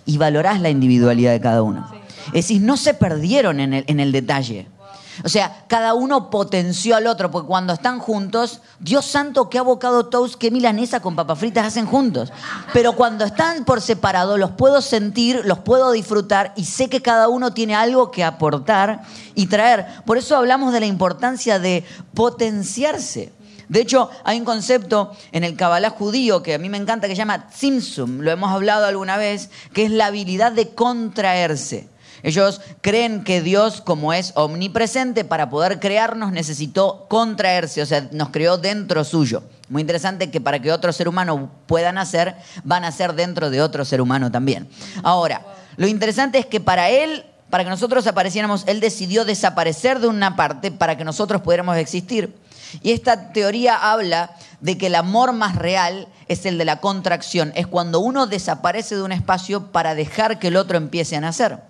[0.05, 1.91] y valorás la individualidad de cada uno.
[2.27, 4.67] Es decir, no se perdieron en el, en el detalle.
[5.23, 10.07] O sea, cada uno potenció al otro, porque cuando están juntos, Dios santo, qué abocado
[10.07, 12.31] toast, qué milanesa con papas fritas hacen juntos.
[12.73, 17.27] Pero cuando están por separado, los puedo sentir, los puedo disfrutar y sé que cada
[17.27, 19.01] uno tiene algo que aportar
[19.35, 19.85] y traer.
[20.05, 23.33] Por eso hablamos de la importancia de potenciarse.
[23.69, 27.13] De hecho, hay un concepto en el Kabbalah judío que a mí me encanta que
[27.13, 31.87] se llama tzimtzum, lo hemos hablado alguna vez, que es la habilidad de contraerse.
[32.23, 38.29] Ellos creen que Dios, como es omnipresente, para poder crearnos necesitó contraerse, o sea, nos
[38.29, 39.43] creó dentro suyo.
[39.69, 43.61] Muy interesante que para que otro ser humano pueda nacer, van a ser dentro de
[43.61, 44.67] otro ser humano también.
[45.03, 45.45] Ahora,
[45.77, 50.35] lo interesante es que para Él, para que nosotros apareciéramos, Él decidió desaparecer de una
[50.35, 52.35] parte para que nosotros pudiéramos existir.
[52.81, 57.51] Y esta teoría habla de que el amor más real es el de la contracción,
[57.55, 61.68] es cuando uno desaparece de un espacio para dejar que el otro empiece a nacer.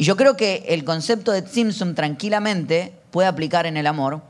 [0.00, 4.22] Y yo creo que el concepto de Simpson tranquilamente puede aplicar en el amor,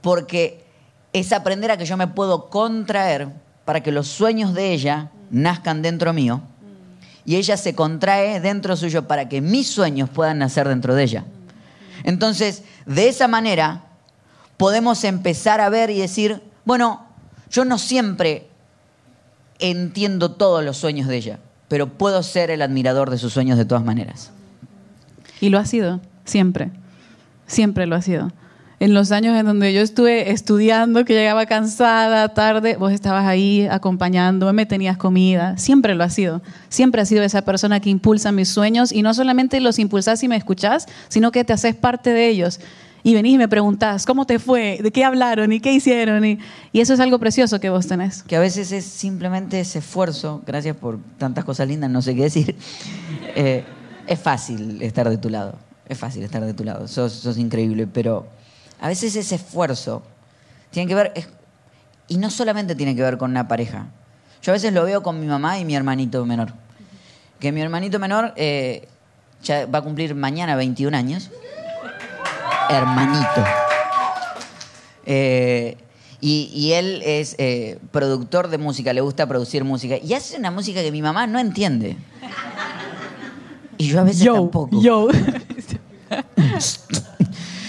[0.00, 0.64] porque
[1.12, 3.28] es aprender a que yo me puedo contraer
[3.64, 6.40] para que los sueños de ella nazcan dentro mío
[7.24, 11.24] y ella se contrae dentro suyo para que mis sueños puedan nacer dentro de ella.
[12.02, 13.84] Entonces, de esa manera
[14.56, 17.06] podemos empezar a ver y decir, bueno,
[17.48, 18.48] yo no siempre
[19.60, 21.38] entiendo todos los sueños de ella,
[21.68, 24.32] pero puedo ser el admirador de sus sueños de todas maneras.
[25.40, 26.70] Y lo ha sido, siempre.
[27.46, 28.32] Siempre lo ha sido.
[28.78, 33.66] en los años en donde yo estuve estudiando, que llegaba cansada, tarde, vos estabas ahí
[33.70, 35.56] acompañándome, me tenías comida.
[35.56, 36.42] Siempre lo has sido.
[36.68, 40.28] Siempre has sido esa persona que impulsa mis sueños y no solamente los impulsás y
[40.28, 42.60] me escuchás, sino que te haces parte de ellos.
[43.02, 44.80] Y venís y me preguntás, ¿cómo te fue?
[44.82, 45.52] ¿De qué hablaron?
[45.52, 46.24] ¿Y qué hicieron?
[46.24, 46.38] Y,
[46.72, 48.24] y eso es algo precioso que vos tenés.
[48.24, 52.22] Que a veces es simplemente ese esfuerzo, gracias por tantas cosas lindas, no sé qué
[52.24, 52.56] decir.
[53.38, 53.64] Eh,
[54.06, 55.54] es fácil estar de tu lado,
[55.88, 58.26] es fácil estar de tu lado, sos, sos increíble, pero
[58.80, 60.02] a veces ese esfuerzo
[60.70, 61.12] tiene que ver,
[62.08, 63.86] y no solamente tiene que ver con una pareja.
[64.42, 66.52] Yo a veces lo veo con mi mamá y mi hermanito menor.
[67.40, 68.88] Que mi hermanito menor eh,
[69.42, 71.30] ya va a cumplir mañana 21 años.
[72.70, 73.44] Hermanito.
[75.04, 75.76] Eh,
[76.20, 79.96] y, y él es eh, productor de música, le gusta producir música.
[79.96, 81.96] Y hace una música que mi mamá no entiende.
[83.78, 84.80] Y yo a veces tampoco.
[84.80, 85.08] yo.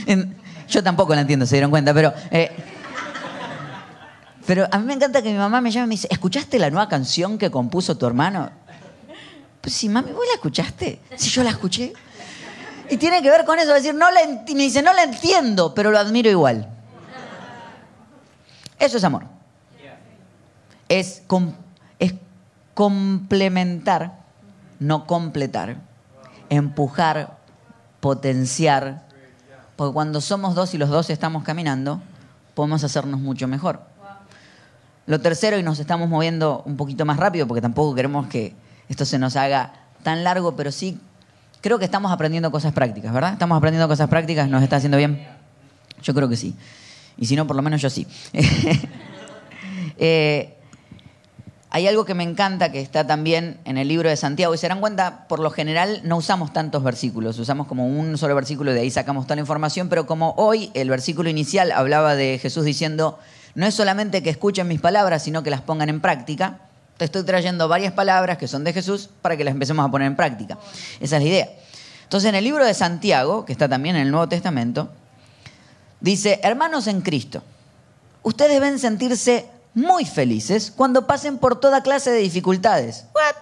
[0.06, 0.36] En-
[0.70, 2.14] Yo tampoco la entiendo, se dieron cuenta, pero.
[2.32, 2.52] eh,
[4.46, 6.70] pero a mí me encanta que mi mamá me llame y me dice: ¿Escuchaste la
[6.70, 8.50] nueva canción que compuso tu hermano?
[9.62, 11.00] Pues sí, mami, ¿vos la escuchaste?
[11.16, 11.94] Si yo la escuché.
[12.90, 15.92] Y tiene que ver con eso, decir, no la me dice, no la entiendo, pero
[15.92, 16.70] lo admiro igual.
[18.80, 19.24] Eso es amor.
[20.88, 21.54] Es, com-
[22.00, 22.14] es
[22.74, 24.20] complementar,
[24.80, 25.78] no completar.
[26.50, 27.38] Empujar,
[28.00, 29.06] potenciar.
[29.76, 32.02] Porque cuando somos dos y los dos estamos caminando,
[32.54, 33.82] podemos hacernos mucho mejor.
[35.06, 38.56] Lo tercero, y nos estamos moviendo un poquito más rápido, porque tampoco queremos que
[38.90, 41.00] esto se nos haga tan largo, pero sí
[41.62, 43.34] creo que estamos aprendiendo cosas prácticas, ¿verdad?
[43.34, 45.28] Estamos aprendiendo cosas prácticas, ¿nos está haciendo bien?
[46.02, 46.56] Yo creo que sí.
[47.18, 48.08] Y si no, por lo menos yo sí.
[50.00, 50.57] Eh,
[51.70, 54.70] hay algo que me encanta que está también en el libro de Santiago y se
[54.70, 58.76] dan cuenta, por lo general no usamos tantos versículos, usamos como un solo versículo y
[58.76, 62.64] de ahí sacamos toda la información, pero como hoy el versículo inicial hablaba de Jesús
[62.64, 63.20] diciendo,
[63.54, 66.60] no es solamente que escuchen mis palabras, sino que las pongan en práctica,
[66.96, 70.08] te estoy trayendo varias palabras que son de Jesús para que las empecemos a poner
[70.08, 70.58] en práctica.
[71.00, 71.50] Esa es la idea.
[72.04, 74.90] Entonces en el libro de Santiago, que está también en el Nuevo Testamento,
[76.00, 77.44] dice, hermanos en Cristo,
[78.24, 83.06] ustedes deben sentirse muy felices cuando pasen por toda clase de dificultades.
[83.14, 83.36] What?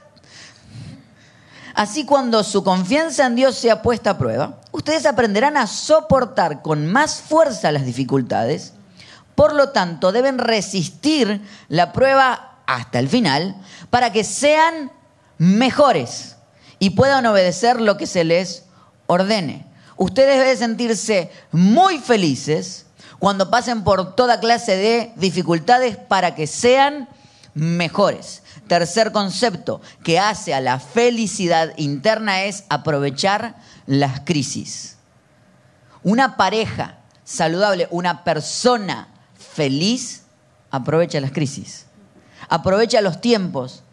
[1.74, 6.88] Así cuando su confianza en Dios sea puesta a prueba, ustedes aprenderán a soportar con
[6.88, 8.74] más fuerza las dificultades.
[9.34, 13.56] Por lo tanto, deben resistir la prueba hasta el final
[13.89, 14.91] para que sean
[15.38, 16.36] mejores
[16.80, 18.65] y puedan obedecer lo que se les
[19.08, 19.65] ordene.
[19.95, 22.85] Ustedes deben sentirse muy felices
[23.19, 27.08] cuando pasen por toda clase de dificultades para que sean
[27.54, 28.43] mejores.
[28.67, 34.97] Tercer concepto que hace a la felicidad interna es aprovechar las crisis.
[36.04, 40.23] Una pareja saludable, una persona feliz,
[40.69, 41.86] aprovecha las crisis.
[42.49, 43.84] Aprovecha los tiempos.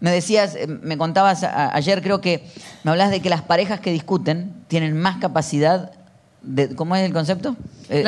[0.00, 2.50] Me decías, eh, me contabas ayer, creo que
[2.84, 5.92] me hablas de que las parejas que discuten tienen más capacidad
[6.42, 6.74] de.
[6.74, 7.56] ¿Cómo es el concepto?
[7.88, 8.04] Eh,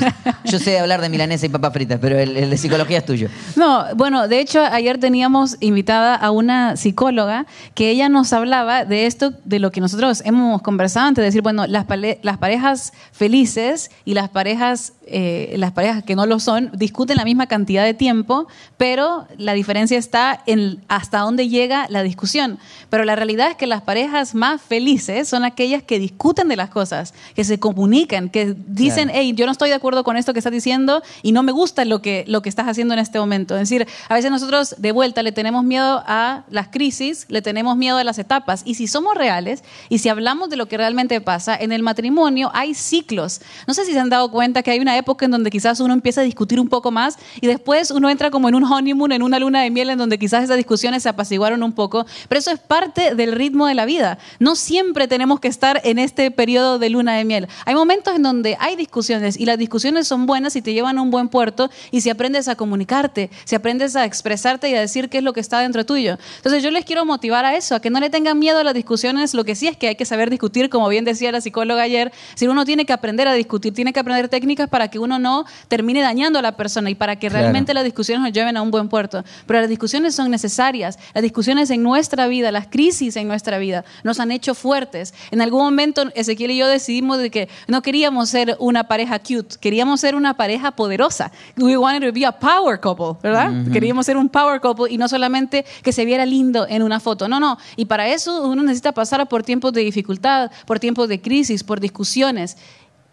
[0.44, 3.28] yo sé hablar de milanesa y papas fritas, pero el, el de psicología es tuyo.
[3.56, 9.06] No, bueno, de hecho ayer teníamos invitada a una psicóloga que ella nos hablaba de
[9.06, 14.14] esto, de lo que nosotros hemos conversado antes, de decir, bueno, las, parejas felices y
[14.14, 18.48] las parejas, eh, las parejas que no lo son discuten la misma cantidad de tiempo,
[18.76, 22.58] pero la diferencia está en hasta dónde llega la discusión.
[22.90, 26.70] Pero la realidad es que las parejas más felices son aquellas que discuten de las
[26.70, 29.20] cosas, que se comunican, que dicen, Claro.
[29.20, 31.84] hey, yo no estoy de acuerdo con esto que estás diciendo y no me gusta
[31.84, 33.54] lo que, lo que estás haciendo en este momento.
[33.54, 37.76] Es decir, a veces nosotros de vuelta le tenemos miedo a las crisis, le tenemos
[37.76, 38.62] miedo a las etapas.
[38.64, 42.50] Y si somos reales y si hablamos de lo que realmente pasa, en el matrimonio
[42.52, 43.42] hay ciclos.
[43.68, 45.94] No sé si se han dado cuenta que hay una época en donde quizás uno
[45.94, 49.22] empieza a discutir un poco más y después uno entra como en un honeymoon, en
[49.22, 52.06] una luna de miel, en donde quizás esas discusiones se apaciguaron un poco.
[52.28, 54.18] Pero eso es parte del ritmo de la vida.
[54.40, 57.46] No siempre tenemos que estar en este periodo de luna de miel.
[57.68, 61.02] Hay momentos en donde hay discusiones y las discusiones son buenas y te llevan a
[61.02, 65.10] un buen puerto y si aprendes a comunicarte, si aprendes a expresarte y a decir
[65.10, 66.16] qué es lo que está dentro tuyo.
[66.38, 68.72] Entonces yo les quiero motivar a eso, a que no le tengan miedo a las
[68.72, 69.34] discusiones.
[69.34, 72.10] Lo que sí es que hay que saber discutir, como bien decía la psicóloga ayer,
[72.36, 75.44] si uno tiene que aprender a discutir, tiene que aprender técnicas para que uno no
[75.68, 77.42] termine dañando a la persona y para que Claro.
[77.42, 79.24] realmente las discusiones nos lleven a un buen puerto.
[79.44, 80.98] Pero las discusiones son necesarias.
[81.12, 85.12] Las discusiones en nuestra vida, las crisis en nuestra vida, nos han hecho fuertes.
[85.30, 89.56] En algún momento Ezequiel y yo decidimos de que no queríamos ser una pareja cute,
[89.60, 91.32] queríamos ser una pareja poderosa.
[91.56, 93.50] We wanted to be a power couple, ¿verdad?
[93.72, 97.28] Queríamos ser un power couple y no solamente que se viera lindo en una foto.
[97.28, 97.58] No, no.
[97.76, 101.80] Y para eso uno necesita pasar por tiempos de dificultad, por tiempos de crisis, por
[101.80, 102.56] discusiones.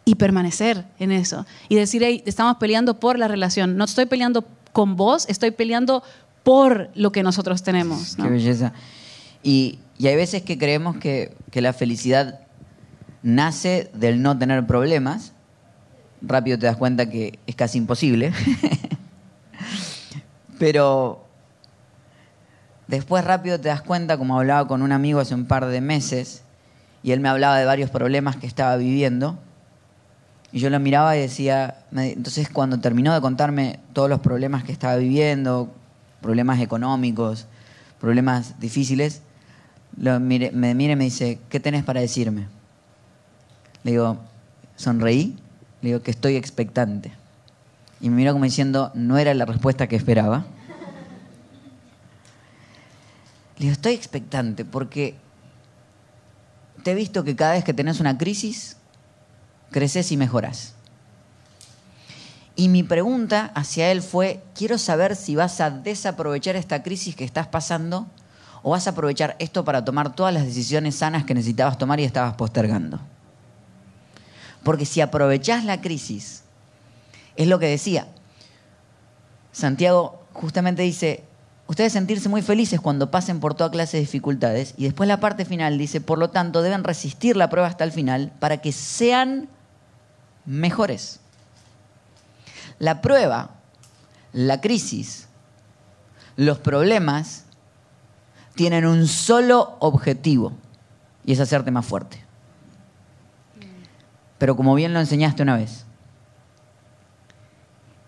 [0.08, 1.48] y permanecer en eso.
[1.68, 3.76] Y decir, hey, estamos peleando por la relación.
[3.76, 6.04] No estoy peleando con vos, estoy peleando
[6.44, 8.18] por lo que nosotros tenemos.
[8.20, 8.26] ¿no?
[8.26, 8.72] Qué belleza.
[9.42, 12.42] Y, y hay veces que creemos que, que la felicidad
[13.26, 15.34] nace del no tener problemas.
[16.22, 18.32] Rápido te das cuenta que es casi imposible.
[20.60, 21.26] Pero
[22.88, 26.44] después rápido te das cuenta, como hablaba con un amigo hace un par de meses,
[27.02, 29.40] y él me hablaba de varios problemas que estaba viviendo,
[30.52, 34.72] y yo lo miraba y decía, entonces cuando terminó de contarme todos los problemas que
[34.72, 35.74] estaba viviendo,
[36.22, 37.48] problemas económicos,
[38.00, 39.24] problemas difíciles,
[39.98, 42.48] me mira y me dice, ¿qué tenés para decirme?
[43.86, 44.18] Le digo,
[44.78, 45.38] sonreí,
[45.84, 47.14] le digo que estoy expectante.
[48.02, 50.44] Y me miró como diciendo, no era la respuesta que esperaba.
[53.58, 55.16] Le digo, estoy expectante porque
[56.82, 58.78] te he visto que cada vez que tenés una crisis,
[59.70, 60.74] creces y mejoras.
[62.56, 67.24] Y mi pregunta hacia él fue, quiero saber si vas a desaprovechar esta crisis que
[67.24, 68.08] estás pasando
[68.64, 72.04] o vas a aprovechar esto para tomar todas las decisiones sanas que necesitabas tomar y
[72.04, 73.00] estabas postergando.
[74.66, 76.42] Porque si aprovechás la crisis,
[77.36, 78.08] es lo que decía.
[79.52, 81.24] Santiago justamente dice,
[81.68, 84.74] ustedes sentirse muy felices cuando pasen por toda clase de dificultades.
[84.76, 87.92] Y después la parte final dice, por lo tanto, deben resistir la prueba hasta el
[87.92, 89.50] final para que sean
[90.46, 91.20] mejores.
[92.80, 93.52] La prueba,
[94.34, 95.28] la crisis,
[96.38, 97.44] los problemas
[98.56, 100.54] tienen un solo objetivo
[101.24, 102.25] y es hacerte más fuerte.
[104.46, 105.86] Pero como bien lo enseñaste una vez,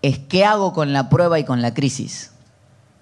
[0.02, 2.30] es qué hago con la prueba y con la crisis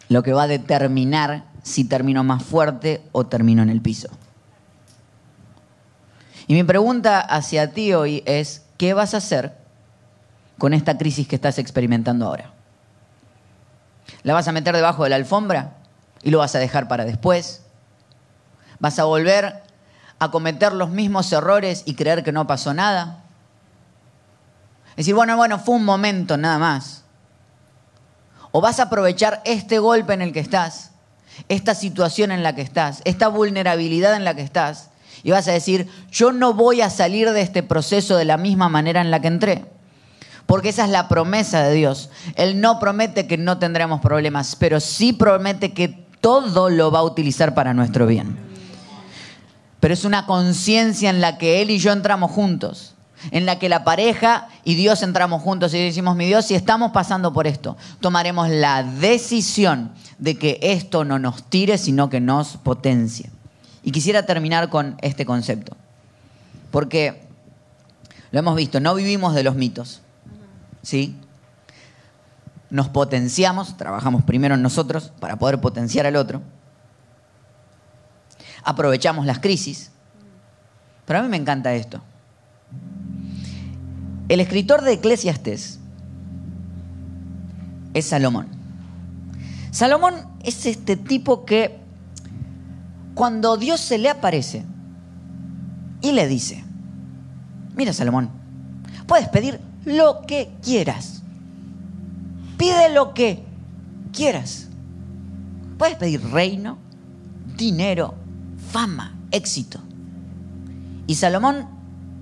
[0.08, 4.08] lo que va a determinar si termino más fuerte o termino en el piso.
[6.46, 9.54] Y mi pregunta hacia ti hoy es, ¿qué vas a hacer
[10.56, 12.54] con esta crisis que estás experimentando ahora?
[14.22, 15.76] ¿La vas a meter debajo de la alfombra
[16.22, 17.60] y lo vas a dejar para después?
[18.78, 19.62] ¿Vas a volver
[20.20, 23.24] a cometer los mismos errores y creer que no pasó nada?
[24.96, 27.04] Decir, bueno, bueno, fue un momento nada más.
[28.50, 30.92] O vas a aprovechar este golpe en el que estás,
[31.48, 34.88] esta situación en la que estás, esta vulnerabilidad en la que estás,
[35.22, 38.68] y vas a decir, yo no voy a salir de este proceso de la misma
[38.68, 39.64] manera en la que entré.
[40.46, 42.10] Porque esa es la promesa de Dios.
[42.36, 47.04] Él no promete que no tendremos problemas, pero sí promete que todo lo va a
[47.04, 48.38] utilizar para nuestro bien.
[49.80, 52.95] Pero es una conciencia en la que Él y yo entramos juntos
[53.30, 56.92] en la que la pareja y Dios entramos juntos y decimos, mi Dios, si estamos
[56.92, 62.56] pasando por esto, tomaremos la decisión de que esto no nos tire, sino que nos
[62.56, 63.30] potencie.
[63.82, 65.76] Y quisiera terminar con este concepto,
[66.70, 67.26] porque
[68.32, 70.02] lo hemos visto, no vivimos de los mitos,
[70.82, 71.16] ¿sí?
[72.68, 76.42] Nos potenciamos, trabajamos primero en nosotros para poder potenciar al otro,
[78.64, 79.92] aprovechamos las crisis,
[81.06, 82.02] pero a mí me encanta esto.
[84.28, 85.78] El escritor de Eclesiastes
[87.94, 88.46] es Salomón.
[89.70, 91.78] Salomón es este tipo que
[93.14, 94.64] cuando Dios se le aparece
[96.00, 96.64] y le dice,
[97.76, 98.30] mira Salomón,
[99.06, 101.22] puedes pedir lo que quieras.
[102.58, 103.44] Pide lo que
[104.12, 104.68] quieras.
[105.78, 106.78] Puedes pedir reino,
[107.56, 108.14] dinero,
[108.72, 109.78] fama, éxito.
[111.06, 111.68] Y Salomón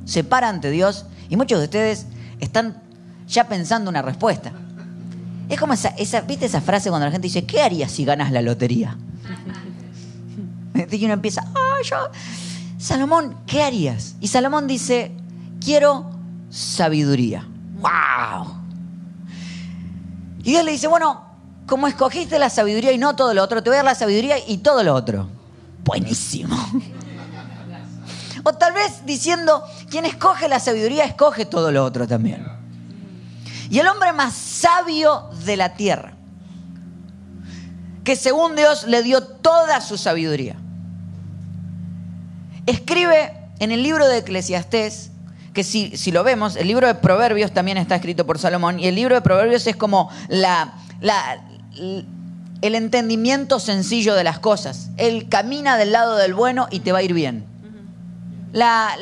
[0.04, 2.06] se para ante Dios y muchos de ustedes
[2.40, 2.82] están
[3.26, 4.52] ya pensando una respuesta.
[5.48, 8.42] Es como esa, ¿viste esa frase cuando la gente dice, ¿qué harías si ganas la
[8.42, 8.96] lotería?
[10.90, 11.96] Y uno empieza, ah, yo,
[12.78, 14.16] Salomón, ¿qué harías?
[14.20, 15.12] Y Salomón dice,
[15.64, 16.10] quiero
[16.50, 17.46] sabiduría.
[17.78, 18.54] ¡Wow!
[20.40, 21.22] Y Dios le dice, bueno,
[21.66, 24.37] como escogiste la sabiduría y no todo lo otro, te voy a dar la sabiduría
[24.46, 25.28] y todo lo otro.
[25.84, 26.56] Buenísimo.
[28.44, 32.46] O tal vez diciendo, quien escoge la sabiduría, escoge todo lo otro también.
[33.70, 36.12] Y el hombre más sabio de la tierra,
[38.04, 40.57] que según Dios le dio toda su sabiduría,
[42.66, 45.11] escribe en el libro de Eclesiastés,
[45.54, 48.88] que si, si lo vemos, el libro de Proverbios también está escrito por Salomón, y
[48.88, 51.46] el libro de Proverbios es como la, la,
[52.61, 54.90] el entendimiento sencillo de las cosas.
[54.98, 57.53] Él camina del lado del bueno y te va a ir bien.
[58.54, 58.96] La,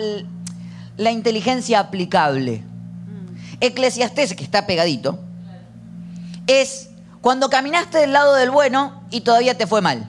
[0.96, 2.64] la inteligencia aplicable.
[3.60, 5.20] Eclesiastés, que está pegadito,
[6.46, 6.88] es
[7.20, 10.08] cuando caminaste del lado del bueno y todavía te fue mal.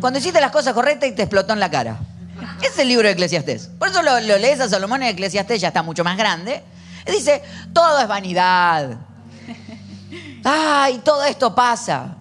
[0.00, 1.98] Cuando hiciste las cosas correctas y te explotó en la cara.
[2.62, 3.70] Es el libro de Eclesiastés.
[3.78, 6.62] Por eso lo, lo lees a Salomón en Eclesiastés, ya está mucho más grande.
[7.06, 8.96] Y dice, todo es vanidad.
[10.44, 12.16] Ay, todo esto pasa.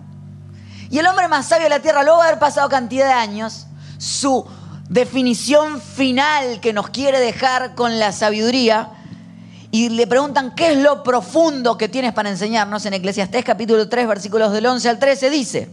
[0.89, 3.67] Y el hombre más sabio de la tierra, luego de haber pasado cantidad de años,
[3.97, 4.45] su
[4.89, 8.89] definición final que nos quiere dejar con la sabiduría,
[9.71, 14.07] y le preguntan qué es lo profundo que tienes para enseñarnos en Eclesiastés capítulo 3
[14.07, 15.69] versículos del 11 al 13 dice,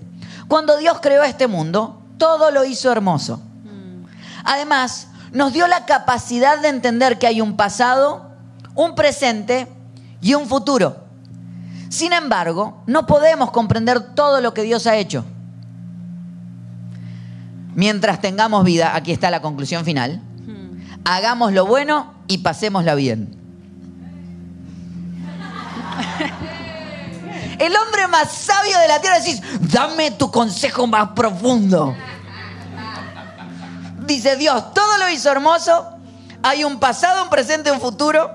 [0.49, 3.43] cuando Dios creó este mundo, todo lo hizo hermoso.
[4.43, 8.31] Además, nos dio la capacidad de entender que hay un pasado,
[8.75, 9.69] un presente
[10.23, 10.97] y un futuro.
[11.91, 15.25] Sin embargo, no podemos comprender todo lo que Dios ha hecho.
[17.75, 20.21] Mientras tengamos vida, aquí está la conclusión final,
[21.05, 23.37] hagamos lo bueno y pasémosla bien.
[27.59, 31.95] El hombre más sabio de la tierra decís, dame tu consejo más profundo.
[34.07, 35.87] Dice Dios, todo lo hizo hermoso,
[36.43, 38.31] hay un pasado, un presente, un futuro,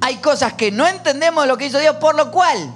[0.00, 2.72] hay cosas que no entendemos de lo que hizo Dios, por lo cual,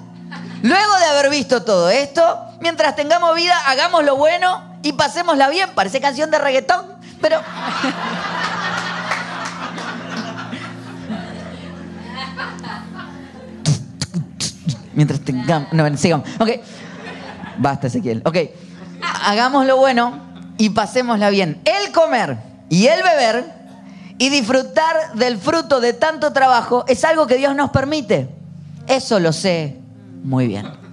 [0.62, 5.70] luego de haber visto todo esto, mientras tengamos vida, hagamos lo bueno y pasémosla bien.
[5.74, 6.84] Parece canción de reggaetón,
[7.20, 7.40] pero...
[14.94, 15.72] mientras tengamos...
[15.72, 16.28] No, sigamos.
[16.38, 16.50] Ok.
[17.58, 18.22] Basta, Ezequiel.
[18.24, 18.36] Ok.
[19.24, 20.20] Hagamos lo bueno
[20.58, 21.60] y pasémosla bien.
[21.64, 23.52] El comer y el beber
[24.18, 28.28] y disfrutar del fruto de tanto trabajo es algo que Dios nos permite.
[28.86, 29.78] Eso lo sé
[30.22, 30.83] muy bien.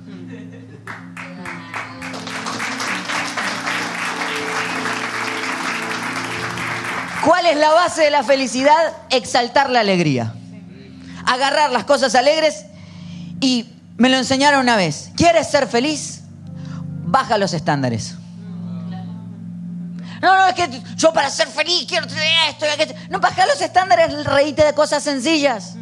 [7.26, 8.94] ¿Cuál es la base de la felicidad?
[9.10, 10.34] Exaltar la alegría.
[11.26, 12.66] Agarrar las cosas alegres
[13.40, 15.12] y me lo enseñaron una vez.
[15.16, 16.22] ¿Quieres ser feliz?
[17.04, 18.16] Baja los estándares.
[20.22, 22.08] No, no, es que yo para ser feliz quiero
[22.50, 22.66] esto.
[23.10, 25.76] No, baja los estándares, reíte de cosas sencillas.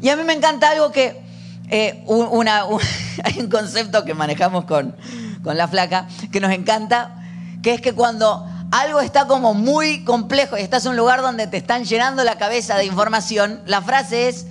[0.00, 1.22] Y a mí me encanta algo que,
[1.68, 2.64] eh, una,
[3.24, 4.96] hay un concepto que manejamos con,
[5.42, 7.16] con la flaca, que nos encanta,
[7.62, 11.46] que es que cuando algo está como muy complejo y estás en un lugar donde
[11.46, 14.46] te están llenando la cabeza de información, la frase es,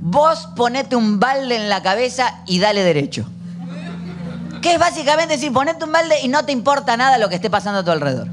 [0.00, 3.26] vos ponete un balde en la cabeza y dale derecho.
[4.60, 7.48] Que es básicamente decir, ponete un balde y no te importa nada lo que esté
[7.48, 8.28] pasando a tu alrededor.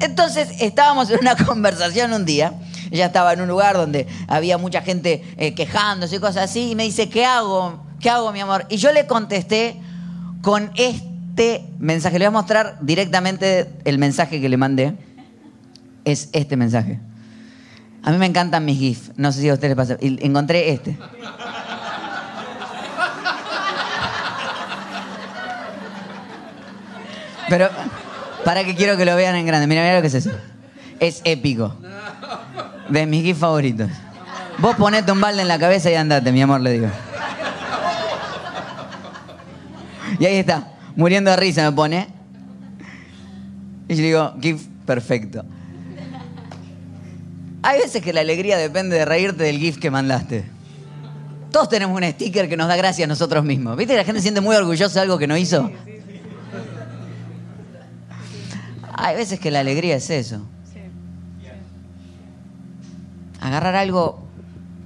[0.00, 2.54] Entonces estábamos en una conversación un día,
[2.90, 6.74] ella estaba en un lugar donde había mucha gente eh, quejándose y cosas así, y
[6.74, 7.84] me dice, ¿qué hago?
[8.00, 8.66] ¿Qué hago, mi amor?
[8.68, 9.80] Y yo le contesté
[10.42, 11.09] con este
[11.78, 12.18] mensaje.
[12.18, 14.94] Le voy a mostrar directamente el mensaje que le mandé.
[16.04, 16.98] Es este mensaje.
[18.02, 19.12] A mí me encantan mis GIFs.
[19.16, 19.98] No sé si a ustedes les pasa.
[20.00, 20.96] Encontré este.
[27.48, 27.68] Pero,
[28.44, 29.66] para que quiero que lo vean en grande.
[29.66, 30.30] Mira, mira lo que es eso.
[31.00, 31.76] Es épico.
[32.88, 33.90] De mis GIFs favoritos.
[34.58, 36.88] Vos ponete un balde en la cabeza y andate, mi amor, le digo.
[40.18, 40.79] Y ahí está.
[41.00, 42.08] Muriendo de risa me pone.
[43.88, 45.46] Y yo digo, GIF perfecto.
[47.62, 50.44] Hay veces que la alegría depende de reírte del GIF que mandaste.
[51.50, 53.78] Todos tenemos un sticker que nos da gracia a nosotros mismos.
[53.78, 55.70] ¿Viste que la gente se siente muy orgullosa de algo que no hizo?
[58.92, 60.46] Hay veces que la alegría es eso.
[63.40, 64.28] Agarrar algo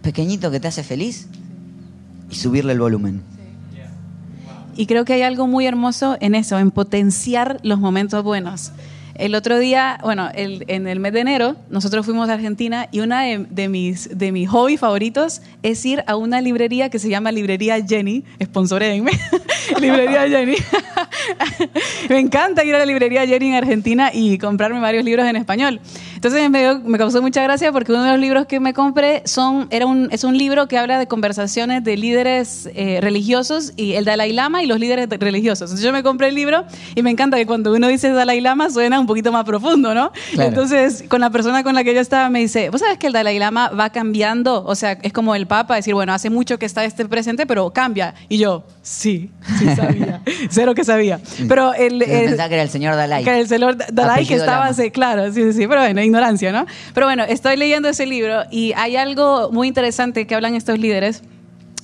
[0.00, 1.26] pequeñito que te hace feliz
[2.30, 3.33] y subirle el volumen.
[4.76, 8.72] Y creo que hay algo muy hermoso en eso, en potenciar los momentos buenos.
[9.14, 13.22] El otro día, bueno, en el mes de enero, nosotros fuimos a Argentina y una
[13.22, 17.84] de, mis, de mis hobbies favoritos es ir a una librería que se llama Librería
[17.84, 18.24] Jenny.
[18.42, 19.12] Sponsorenme.
[19.80, 20.56] librería Jenny.
[22.08, 25.80] me encanta ir a la Librería Jenny en Argentina y comprarme varios libros en español.
[26.14, 29.86] Entonces me, causó mucha gracia porque uno de los libros que me compré son, era
[29.86, 34.32] un, es un libro que habla de conversaciones de líderes eh, religiosos y el Dalai
[34.32, 35.70] Lama y los líderes religiosos.
[35.70, 38.70] Entonces yo me compré el libro y me encanta que cuando uno dice Dalai Lama
[38.70, 40.10] suena un poquito más profundo, ¿no?
[40.38, 43.12] Entonces con la persona con la que yo estaba me dice, ¿vos sabes que el
[43.12, 44.64] Dalai Lama va cambiando?
[44.64, 47.70] O sea, es como el Papa, decir, bueno, hace mucho que está este presente, pero
[47.70, 48.14] cambia.
[48.28, 50.22] Y yo, sí, sí sabía.
[50.50, 51.20] Cero que sabía.
[51.48, 51.98] Pero el...
[51.98, 53.22] pensaba que era el señor Dalai.
[53.22, 56.66] Que era el señor Dalai que estaba, sí, claro, sí, sí, pero bueno, ignorancia, ¿no?
[56.94, 61.22] Pero bueno, estoy leyendo ese libro y hay algo muy interesante que hablan estos líderes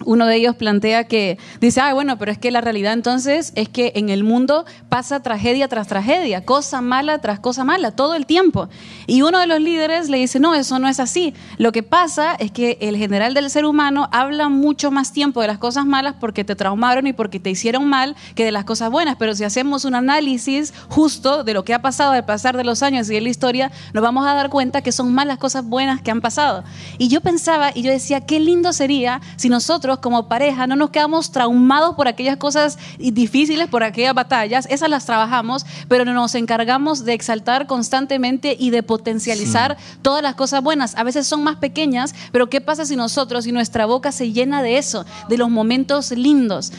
[0.04, 3.68] uno de ellos plantea que dice, ah, bueno, pero es que la realidad entonces es
[3.68, 8.26] que en el mundo pasa tragedia tras tragedia, cosa mala tras cosa mala, todo el
[8.26, 8.68] tiempo.
[9.06, 11.34] Y uno de los líderes le dice, no, eso no es así.
[11.58, 15.48] Lo que pasa es que el general del ser humano habla mucho más tiempo de
[15.48, 18.90] las cosas malas porque te traumaron y porque te hicieron mal que de las cosas
[18.90, 19.16] buenas.
[19.18, 22.82] Pero si hacemos un análisis justo de lo que ha pasado al pasar de los
[22.82, 26.00] años y de la historia, nos vamos a dar cuenta que son malas cosas buenas
[26.00, 26.64] que han pasado.
[26.98, 30.90] Y yo pensaba y yo decía, qué lindo sería si nosotros como pareja no nos
[30.90, 37.04] quedamos traumados por aquellas cosas difíciles, por aquellas batallas, esas las trabajamos, pero nos encargamos
[37.04, 40.94] de exaltar constantemente y de potencializar todas las cosas buenas.
[40.96, 44.62] A veces son más pequeñas, pero ¿qué pasa si nosotros y nuestra boca se llena
[44.62, 46.72] de eso, de los momentos lindos?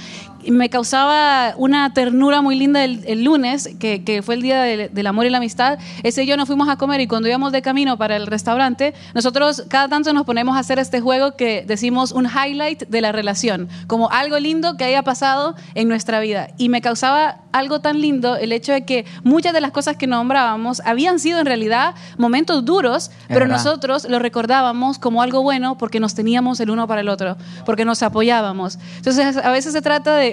[0.47, 5.29] Me causaba una ternura muy linda el, lunes, que, fue el día del, amor y
[5.29, 5.79] la amistad.
[6.03, 8.93] Ese y yo nos fuimos a comer y cuando íbamos de camino para el restaurante,
[9.13, 13.11] nosotros cada tanto nos ponemos a hacer este juego que decimos un highlight de la
[13.11, 16.49] relación, como algo lindo que haya pasado en nuestra vida.
[16.57, 20.07] Y me causaba algo tan lindo el hecho de que muchas de las cosas que
[20.07, 25.99] nombrábamos habían sido en realidad momentos duros, pero nosotros lo recordábamos como algo bueno porque
[25.99, 28.77] nos teníamos el uno para el otro, porque nos apoyábamos.
[28.97, 30.30] Entonces a veces se trata de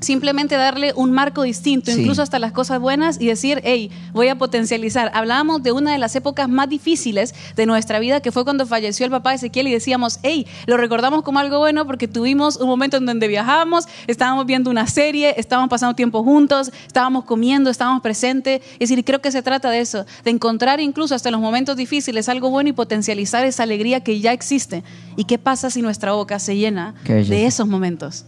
[0.00, 4.38] simplemente darle un marco distinto, incluso hasta las cosas buenas, y decir, hey, voy a
[4.38, 5.10] potencializar.
[5.14, 9.06] Hablábamos de una de las épocas más difíciles de nuestra vida, que fue cuando falleció
[9.06, 12.68] el papá de Ezequiel, y decíamos, hey, lo recordamos como algo bueno porque tuvimos un
[12.68, 18.02] momento en donde viajamos, estábamos viendo una serie, estábamos pasando tiempo juntos, estábamos comiendo, estábamos
[18.02, 18.62] presentes.
[18.74, 22.28] Es decir, creo que se trata de eso, de encontrar incluso hasta los momentos difíciles
[22.28, 24.84] algo bueno y potencializar esa alegría que ya existe.
[25.16, 28.24] ¿Y qué pasa si nuestra boca se llena de esos momentos?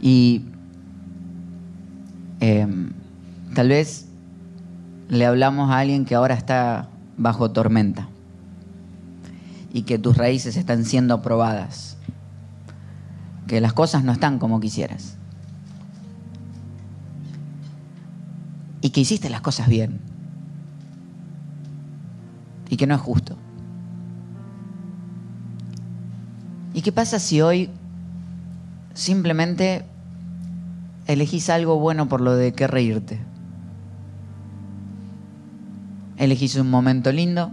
[0.00, 0.42] Y
[2.44, 2.90] Em,
[3.54, 4.08] tal vez
[5.08, 8.08] le hablamos a alguien que ahora está bajo tormenta
[9.72, 11.96] y que tus raíces están siendo probadas,
[13.46, 15.18] que las cosas no están como quisieras
[18.80, 20.00] y que hiciste las cosas bien
[22.68, 23.36] y que no es justo.
[26.74, 27.70] ¿Y qué pasa si hoy
[28.94, 29.91] simplemente
[31.06, 33.20] elegís algo bueno por lo de qué reírte.
[36.16, 37.52] Elegís un momento lindo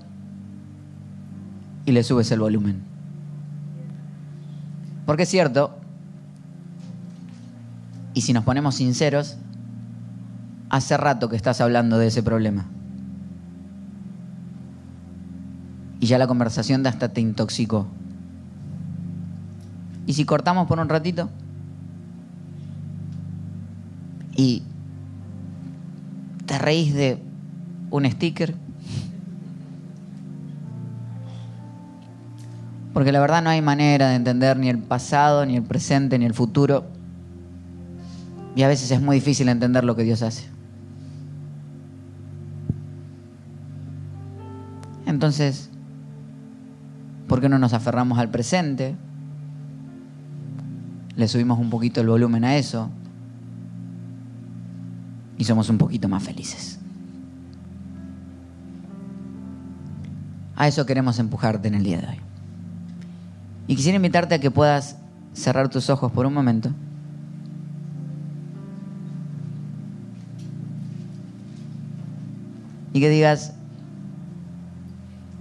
[1.86, 2.84] y le subes el volumen.
[5.06, 5.76] Porque es cierto,
[8.14, 9.38] y si nos ponemos sinceros,
[10.70, 12.68] hace rato que estás hablando de ese problema.
[16.00, 17.88] Y ya la conversación de hasta te intoxicó.
[20.06, 21.30] ¿Y si cortamos por un ratito?
[24.40, 24.64] Y
[26.46, 27.22] te reís de
[27.92, 28.56] un sticker.
[32.94, 36.24] Porque la verdad no hay manera de entender ni el pasado, ni el presente, ni
[36.24, 36.86] el futuro.
[38.56, 40.48] Y a veces es muy difícil entender lo que Dios hace.
[45.06, 45.70] Entonces,
[47.28, 48.96] ¿por qué no nos aferramos al presente?
[51.18, 52.90] Le subimos un poquito el volumen a eso
[55.40, 56.78] y somos un poquito más felices.
[60.58, 62.20] A eso queremos empujarte en el día de hoy.
[63.66, 64.98] Y quisiera invitarte a que puedas
[65.34, 66.72] cerrar tus ojos por un momento.
[72.92, 73.54] Y que digas,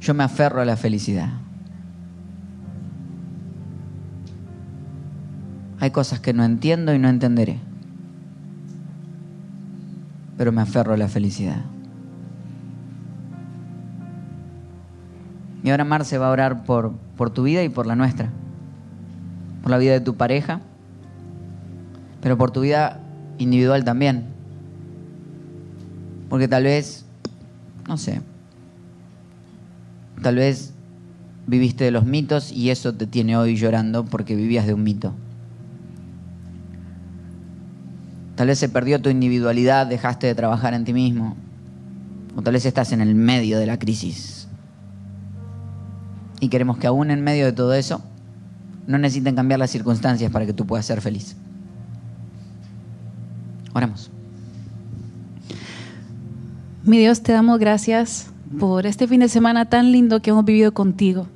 [0.00, 1.30] yo me aferro a la felicidad.
[5.80, 7.67] Hay cosas que no entiendo y no entenderé
[10.38, 11.64] pero me aferro a la felicidad.
[15.64, 18.30] Y ahora Marce va a orar por, por tu vida y por la nuestra,
[19.60, 20.60] por la vida de tu pareja,
[22.22, 23.00] pero por tu vida
[23.38, 24.26] individual también.
[26.30, 27.04] Porque tal vez,
[27.88, 28.22] no sé,
[30.22, 30.72] tal vez
[31.48, 35.14] viviste de los mitos y eso te tiene hoy llorando porque vivías de un mito.
[38.38, 41.36] Tal vez se perdió tu individualidad, dejaste de trabajar en ti mismo.
[42.36, 44.46] O tal vez estás en el medio de la crisis.
[46.38, 48.00] Y queremos que aún en medio de todo eso,
[48.86, 51.34] no necesiten cambiar las circunstancias para que tú puedas ser feliz.
[53.72, 54.08] Oremos.
[56.84, 58.30] Mi Dios, te damos gracias
[58.60, 61.26] por este fin de semana tan lindo que hemos vivido contigo.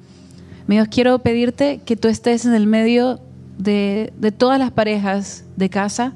[0.68, 3.18] Mi Dios, quiero pedirte que tú estés en el medio
[3.58, 6.12] de, de todas las parejas de casa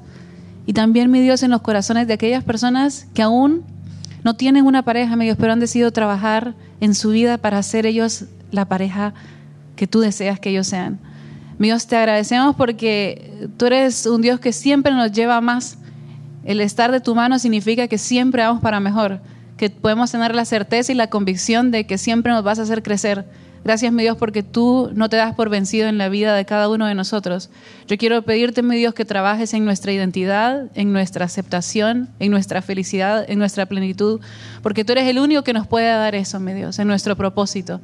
[0.67, 3.63] y también, mi Dios, en los corazones de aquellas personas que aún
[4.25, 7.85] no tienen una pareja, mi Dios, pero han decidido trabajar en su vida para ser
[7.85, 9.13] ellos la pareja
[9.77, 10.99] que tú deseas que ellos sean.
[11.57, 15.77] Mi Dios, te agradecemos porque tú eres un Dios que siempre nos lleva más.
[16.43, 19.21] El estar de tu mano significa que siempre vamos para mejor,
[19.55, 22.83] que podemos tener la certeza y la convicción de que siempre nos vas a hacer
[22.83, 23.25] crecer.
[23.67, 26.69] Gracias, mi Dios, porque tú no te das por vencido en la vida de cada
[26.69, 27.49] uno de nosotros.
[27.85, 32.61] Yo quiero pedirte, mi Dios, que trabajes en nuestra identidad, en nuestra aceptación, en nuestra
[32.61, 34.21] felicidad, en nuestra plenitud,
[34.63, 37.81] porque tú eres el único que nos puede dar eso, mi Dios, en nuestro propósito.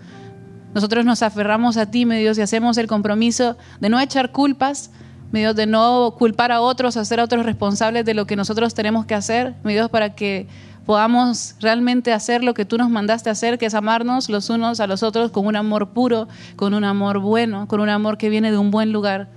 [0.73, 4.89] Nosotros nos aferramos a ti, mi Dios, y hacemos el compromiso de no echar culpas,
[5.33, 8.73] mi Dios, de no culpar a otros, hacer a otros responsables de lo que nosotros
[8.73, 10.47] tenemos que hacer, mi Dios, para que
[10.85, 14.87] podamos realmente hacer lo que tú nos mandaste hacer, que es amarnos los unos a
[14.87, 18.51] los otros con un amor puro, con un amor bueno, con un amor que viene
[18.51, 19.29] de un buen lugar.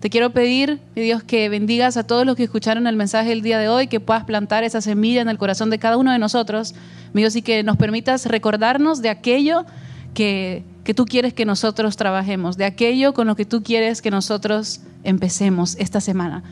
[0.00, 3.42] Te quiero pedir, mi Dios, que bendigas a todos los que escucharon el mensaje el
[3.42, 6.18] día de hoy, que puedas plantar esa semilla en el corazón de cada uno de
[6.18, 6.74] nosotros,
[7.12, 9.66] mi Dios, y que nos permitas recordarnos de aquello
[10.14, 14.10] que, que tú quieres que nosotros trabajemos, de aquello con lo que tú quieres que
[14.10, 16.42] nosotros empecemos esta semana.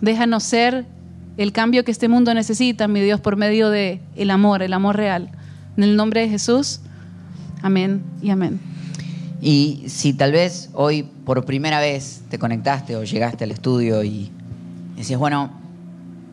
[0.00, 0.86] Déjanos ser
[1.36, 4.96] el cambio que este mundo necesita, mi Dios, por medio de el amor, el amor
[4.96, 5.30] real.
[5.76, 6.80] En el nombre de Jesús.
[7.62, 8.60] Amén y amén.
[9.40, 14.30] Y si tal vez hoy por primera vez te conectaste o llegaste al estudio y
[14.96, 15.50] decís, bueno,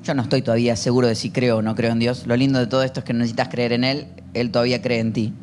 [0.03, 2.59] yo no estoy todavía seguro de si creo o no creo en Dios, lo lindo
[2.59, 5.33] de todo esto es que necesitas creer en Él, Él todavía cree en ti.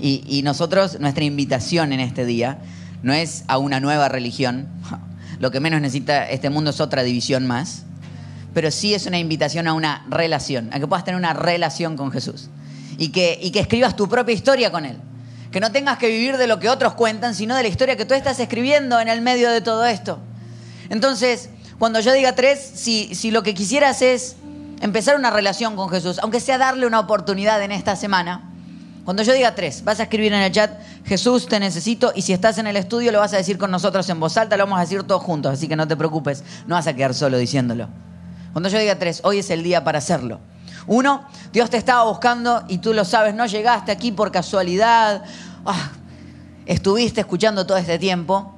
[0.00, 2.58] Y nosotros, nuestra invitación en este día
[3.02, 4.66] no es a una nueva religión,
[5.40, 7.84] lo que menos necesita este mundo es otra división más,
[8.54, 12.10] pero sí es una invitación a una relación, a que puedas tener una relación con
[12.12, 12.48] Jesús
[12.96, 14.96] y que, y que escribas tu propia historia con Él.
[15.50, 18.04] Que no tengas que vivir de lo que otros cuentan, sino de la historia que
[18.04, 20.18] tú estás escribiendo en el medio de todo esto.
[20.88, 24.36] Entonces, cuando yo diga tres, si, si lo que quisieras es
[24.80, 28.50] empezar una relación con Jesús, aunque sea darle una oportunidad en esta semana,
[29.04, 30.72] cuando yo diga tres, vas a escribir en el chat,
[31.04, 34.08] Jesús, te necesito, y si estás en el estudio lo vas a decir con nosotros
[34.08, 36.74] en voz alta, lo vamos a decir todos juntos, así que no te preocupes, no
[36.74, 37.88] vas a quedar solo diciéndolo.
[38.54, 40.38] Cuando yo diga tres, hoy es el día para hacerlo.
[40.86, 45.24] Uno, Dios te estaba buscando y tú lo sabes, no llegaste aquí por casualidad,
[45.66, 45.90] ah,
[46.64, 48.54] estuviste escuchando todo este tiempo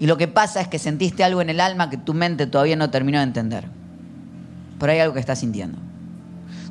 [0.00, 2.74] y lo que pasa es que sentiste algo en el alma que tu mente todavía
[2.74, 3.68] no terminó de entender.
[4.80, 5.78] Pero hay algo que estás sintiendo.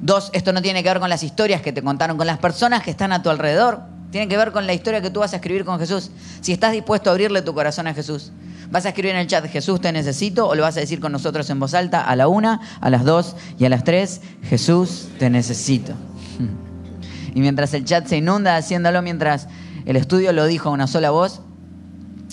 [0.01, 2.83] Dos, esto no tiene que ver con las historias que te contaron, con las personas
[2.83, 3.79] que están a tu alrededor.
[4.11, 6.11] Tiene que ver con la historia que tú vas a escribir con Jesús.
[6.41, 8.31] Si estás dispuesto a abrirle tu corazón a Jesús.
[8.69, 11.11] ¿Vas a escribir en el chat Jesús te necesito o lo vas a decir con
[11.11, 14.21] nosotros en voz alta a la una, a las dos y a las tres?
[14.43, 15.93] Jesús te necesito.
[17.33, 19.47] Y mientras el chat se inunda haciéndolo, mientras
[19.85, 21.41] el estudio lo dijo a una sola voz,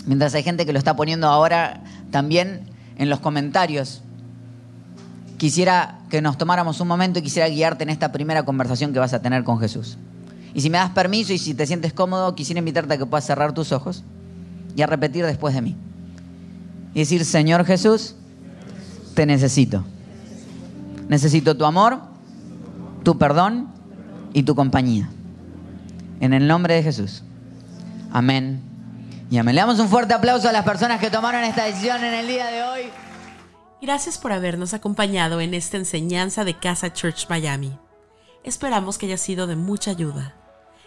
[0.06, 4.00] mientras hay gente que lo está poniendo ahora también en los comentarios,
[5.36, 9.12] quisiera que nos tomáramos un momento y quisiera guiarte en esta primera conversación que vas
[9.12, 9.98] a tener con Jesús.
[10.54, 13.26] Y si me das permiso y si te sientes cómodo, quisiera invitarte a que puedas
[13.26, 14.04] cerrar tus ojos
[14.76, 15.76] y a repetir después de mí
[16.94, 18.14] y decir, Señor Jesús,
[19.14, 19.84] te necesito.
[21.08, 21.98] Necesito tu amor,
[23.02, 23.68] tu perdón
[24.32, 25.10] y tu compañía.
[26.20, 27.24] En el nombre de Jesús.
[28.12, 28.62] Amén.
[29.30, 29.56] Y amén.
[29.56, 32.46] Le damos un fuerte aplauso a las personas que tomaron esta decisión en el día
[32.46, 32.82] de hoy.
[33.82, 37.76] Gracias por habernos acompañado en esta enseñanza de Casa Church Miami.
[38.44, 40.34] Esperamos que haya sido de mucha ayuda.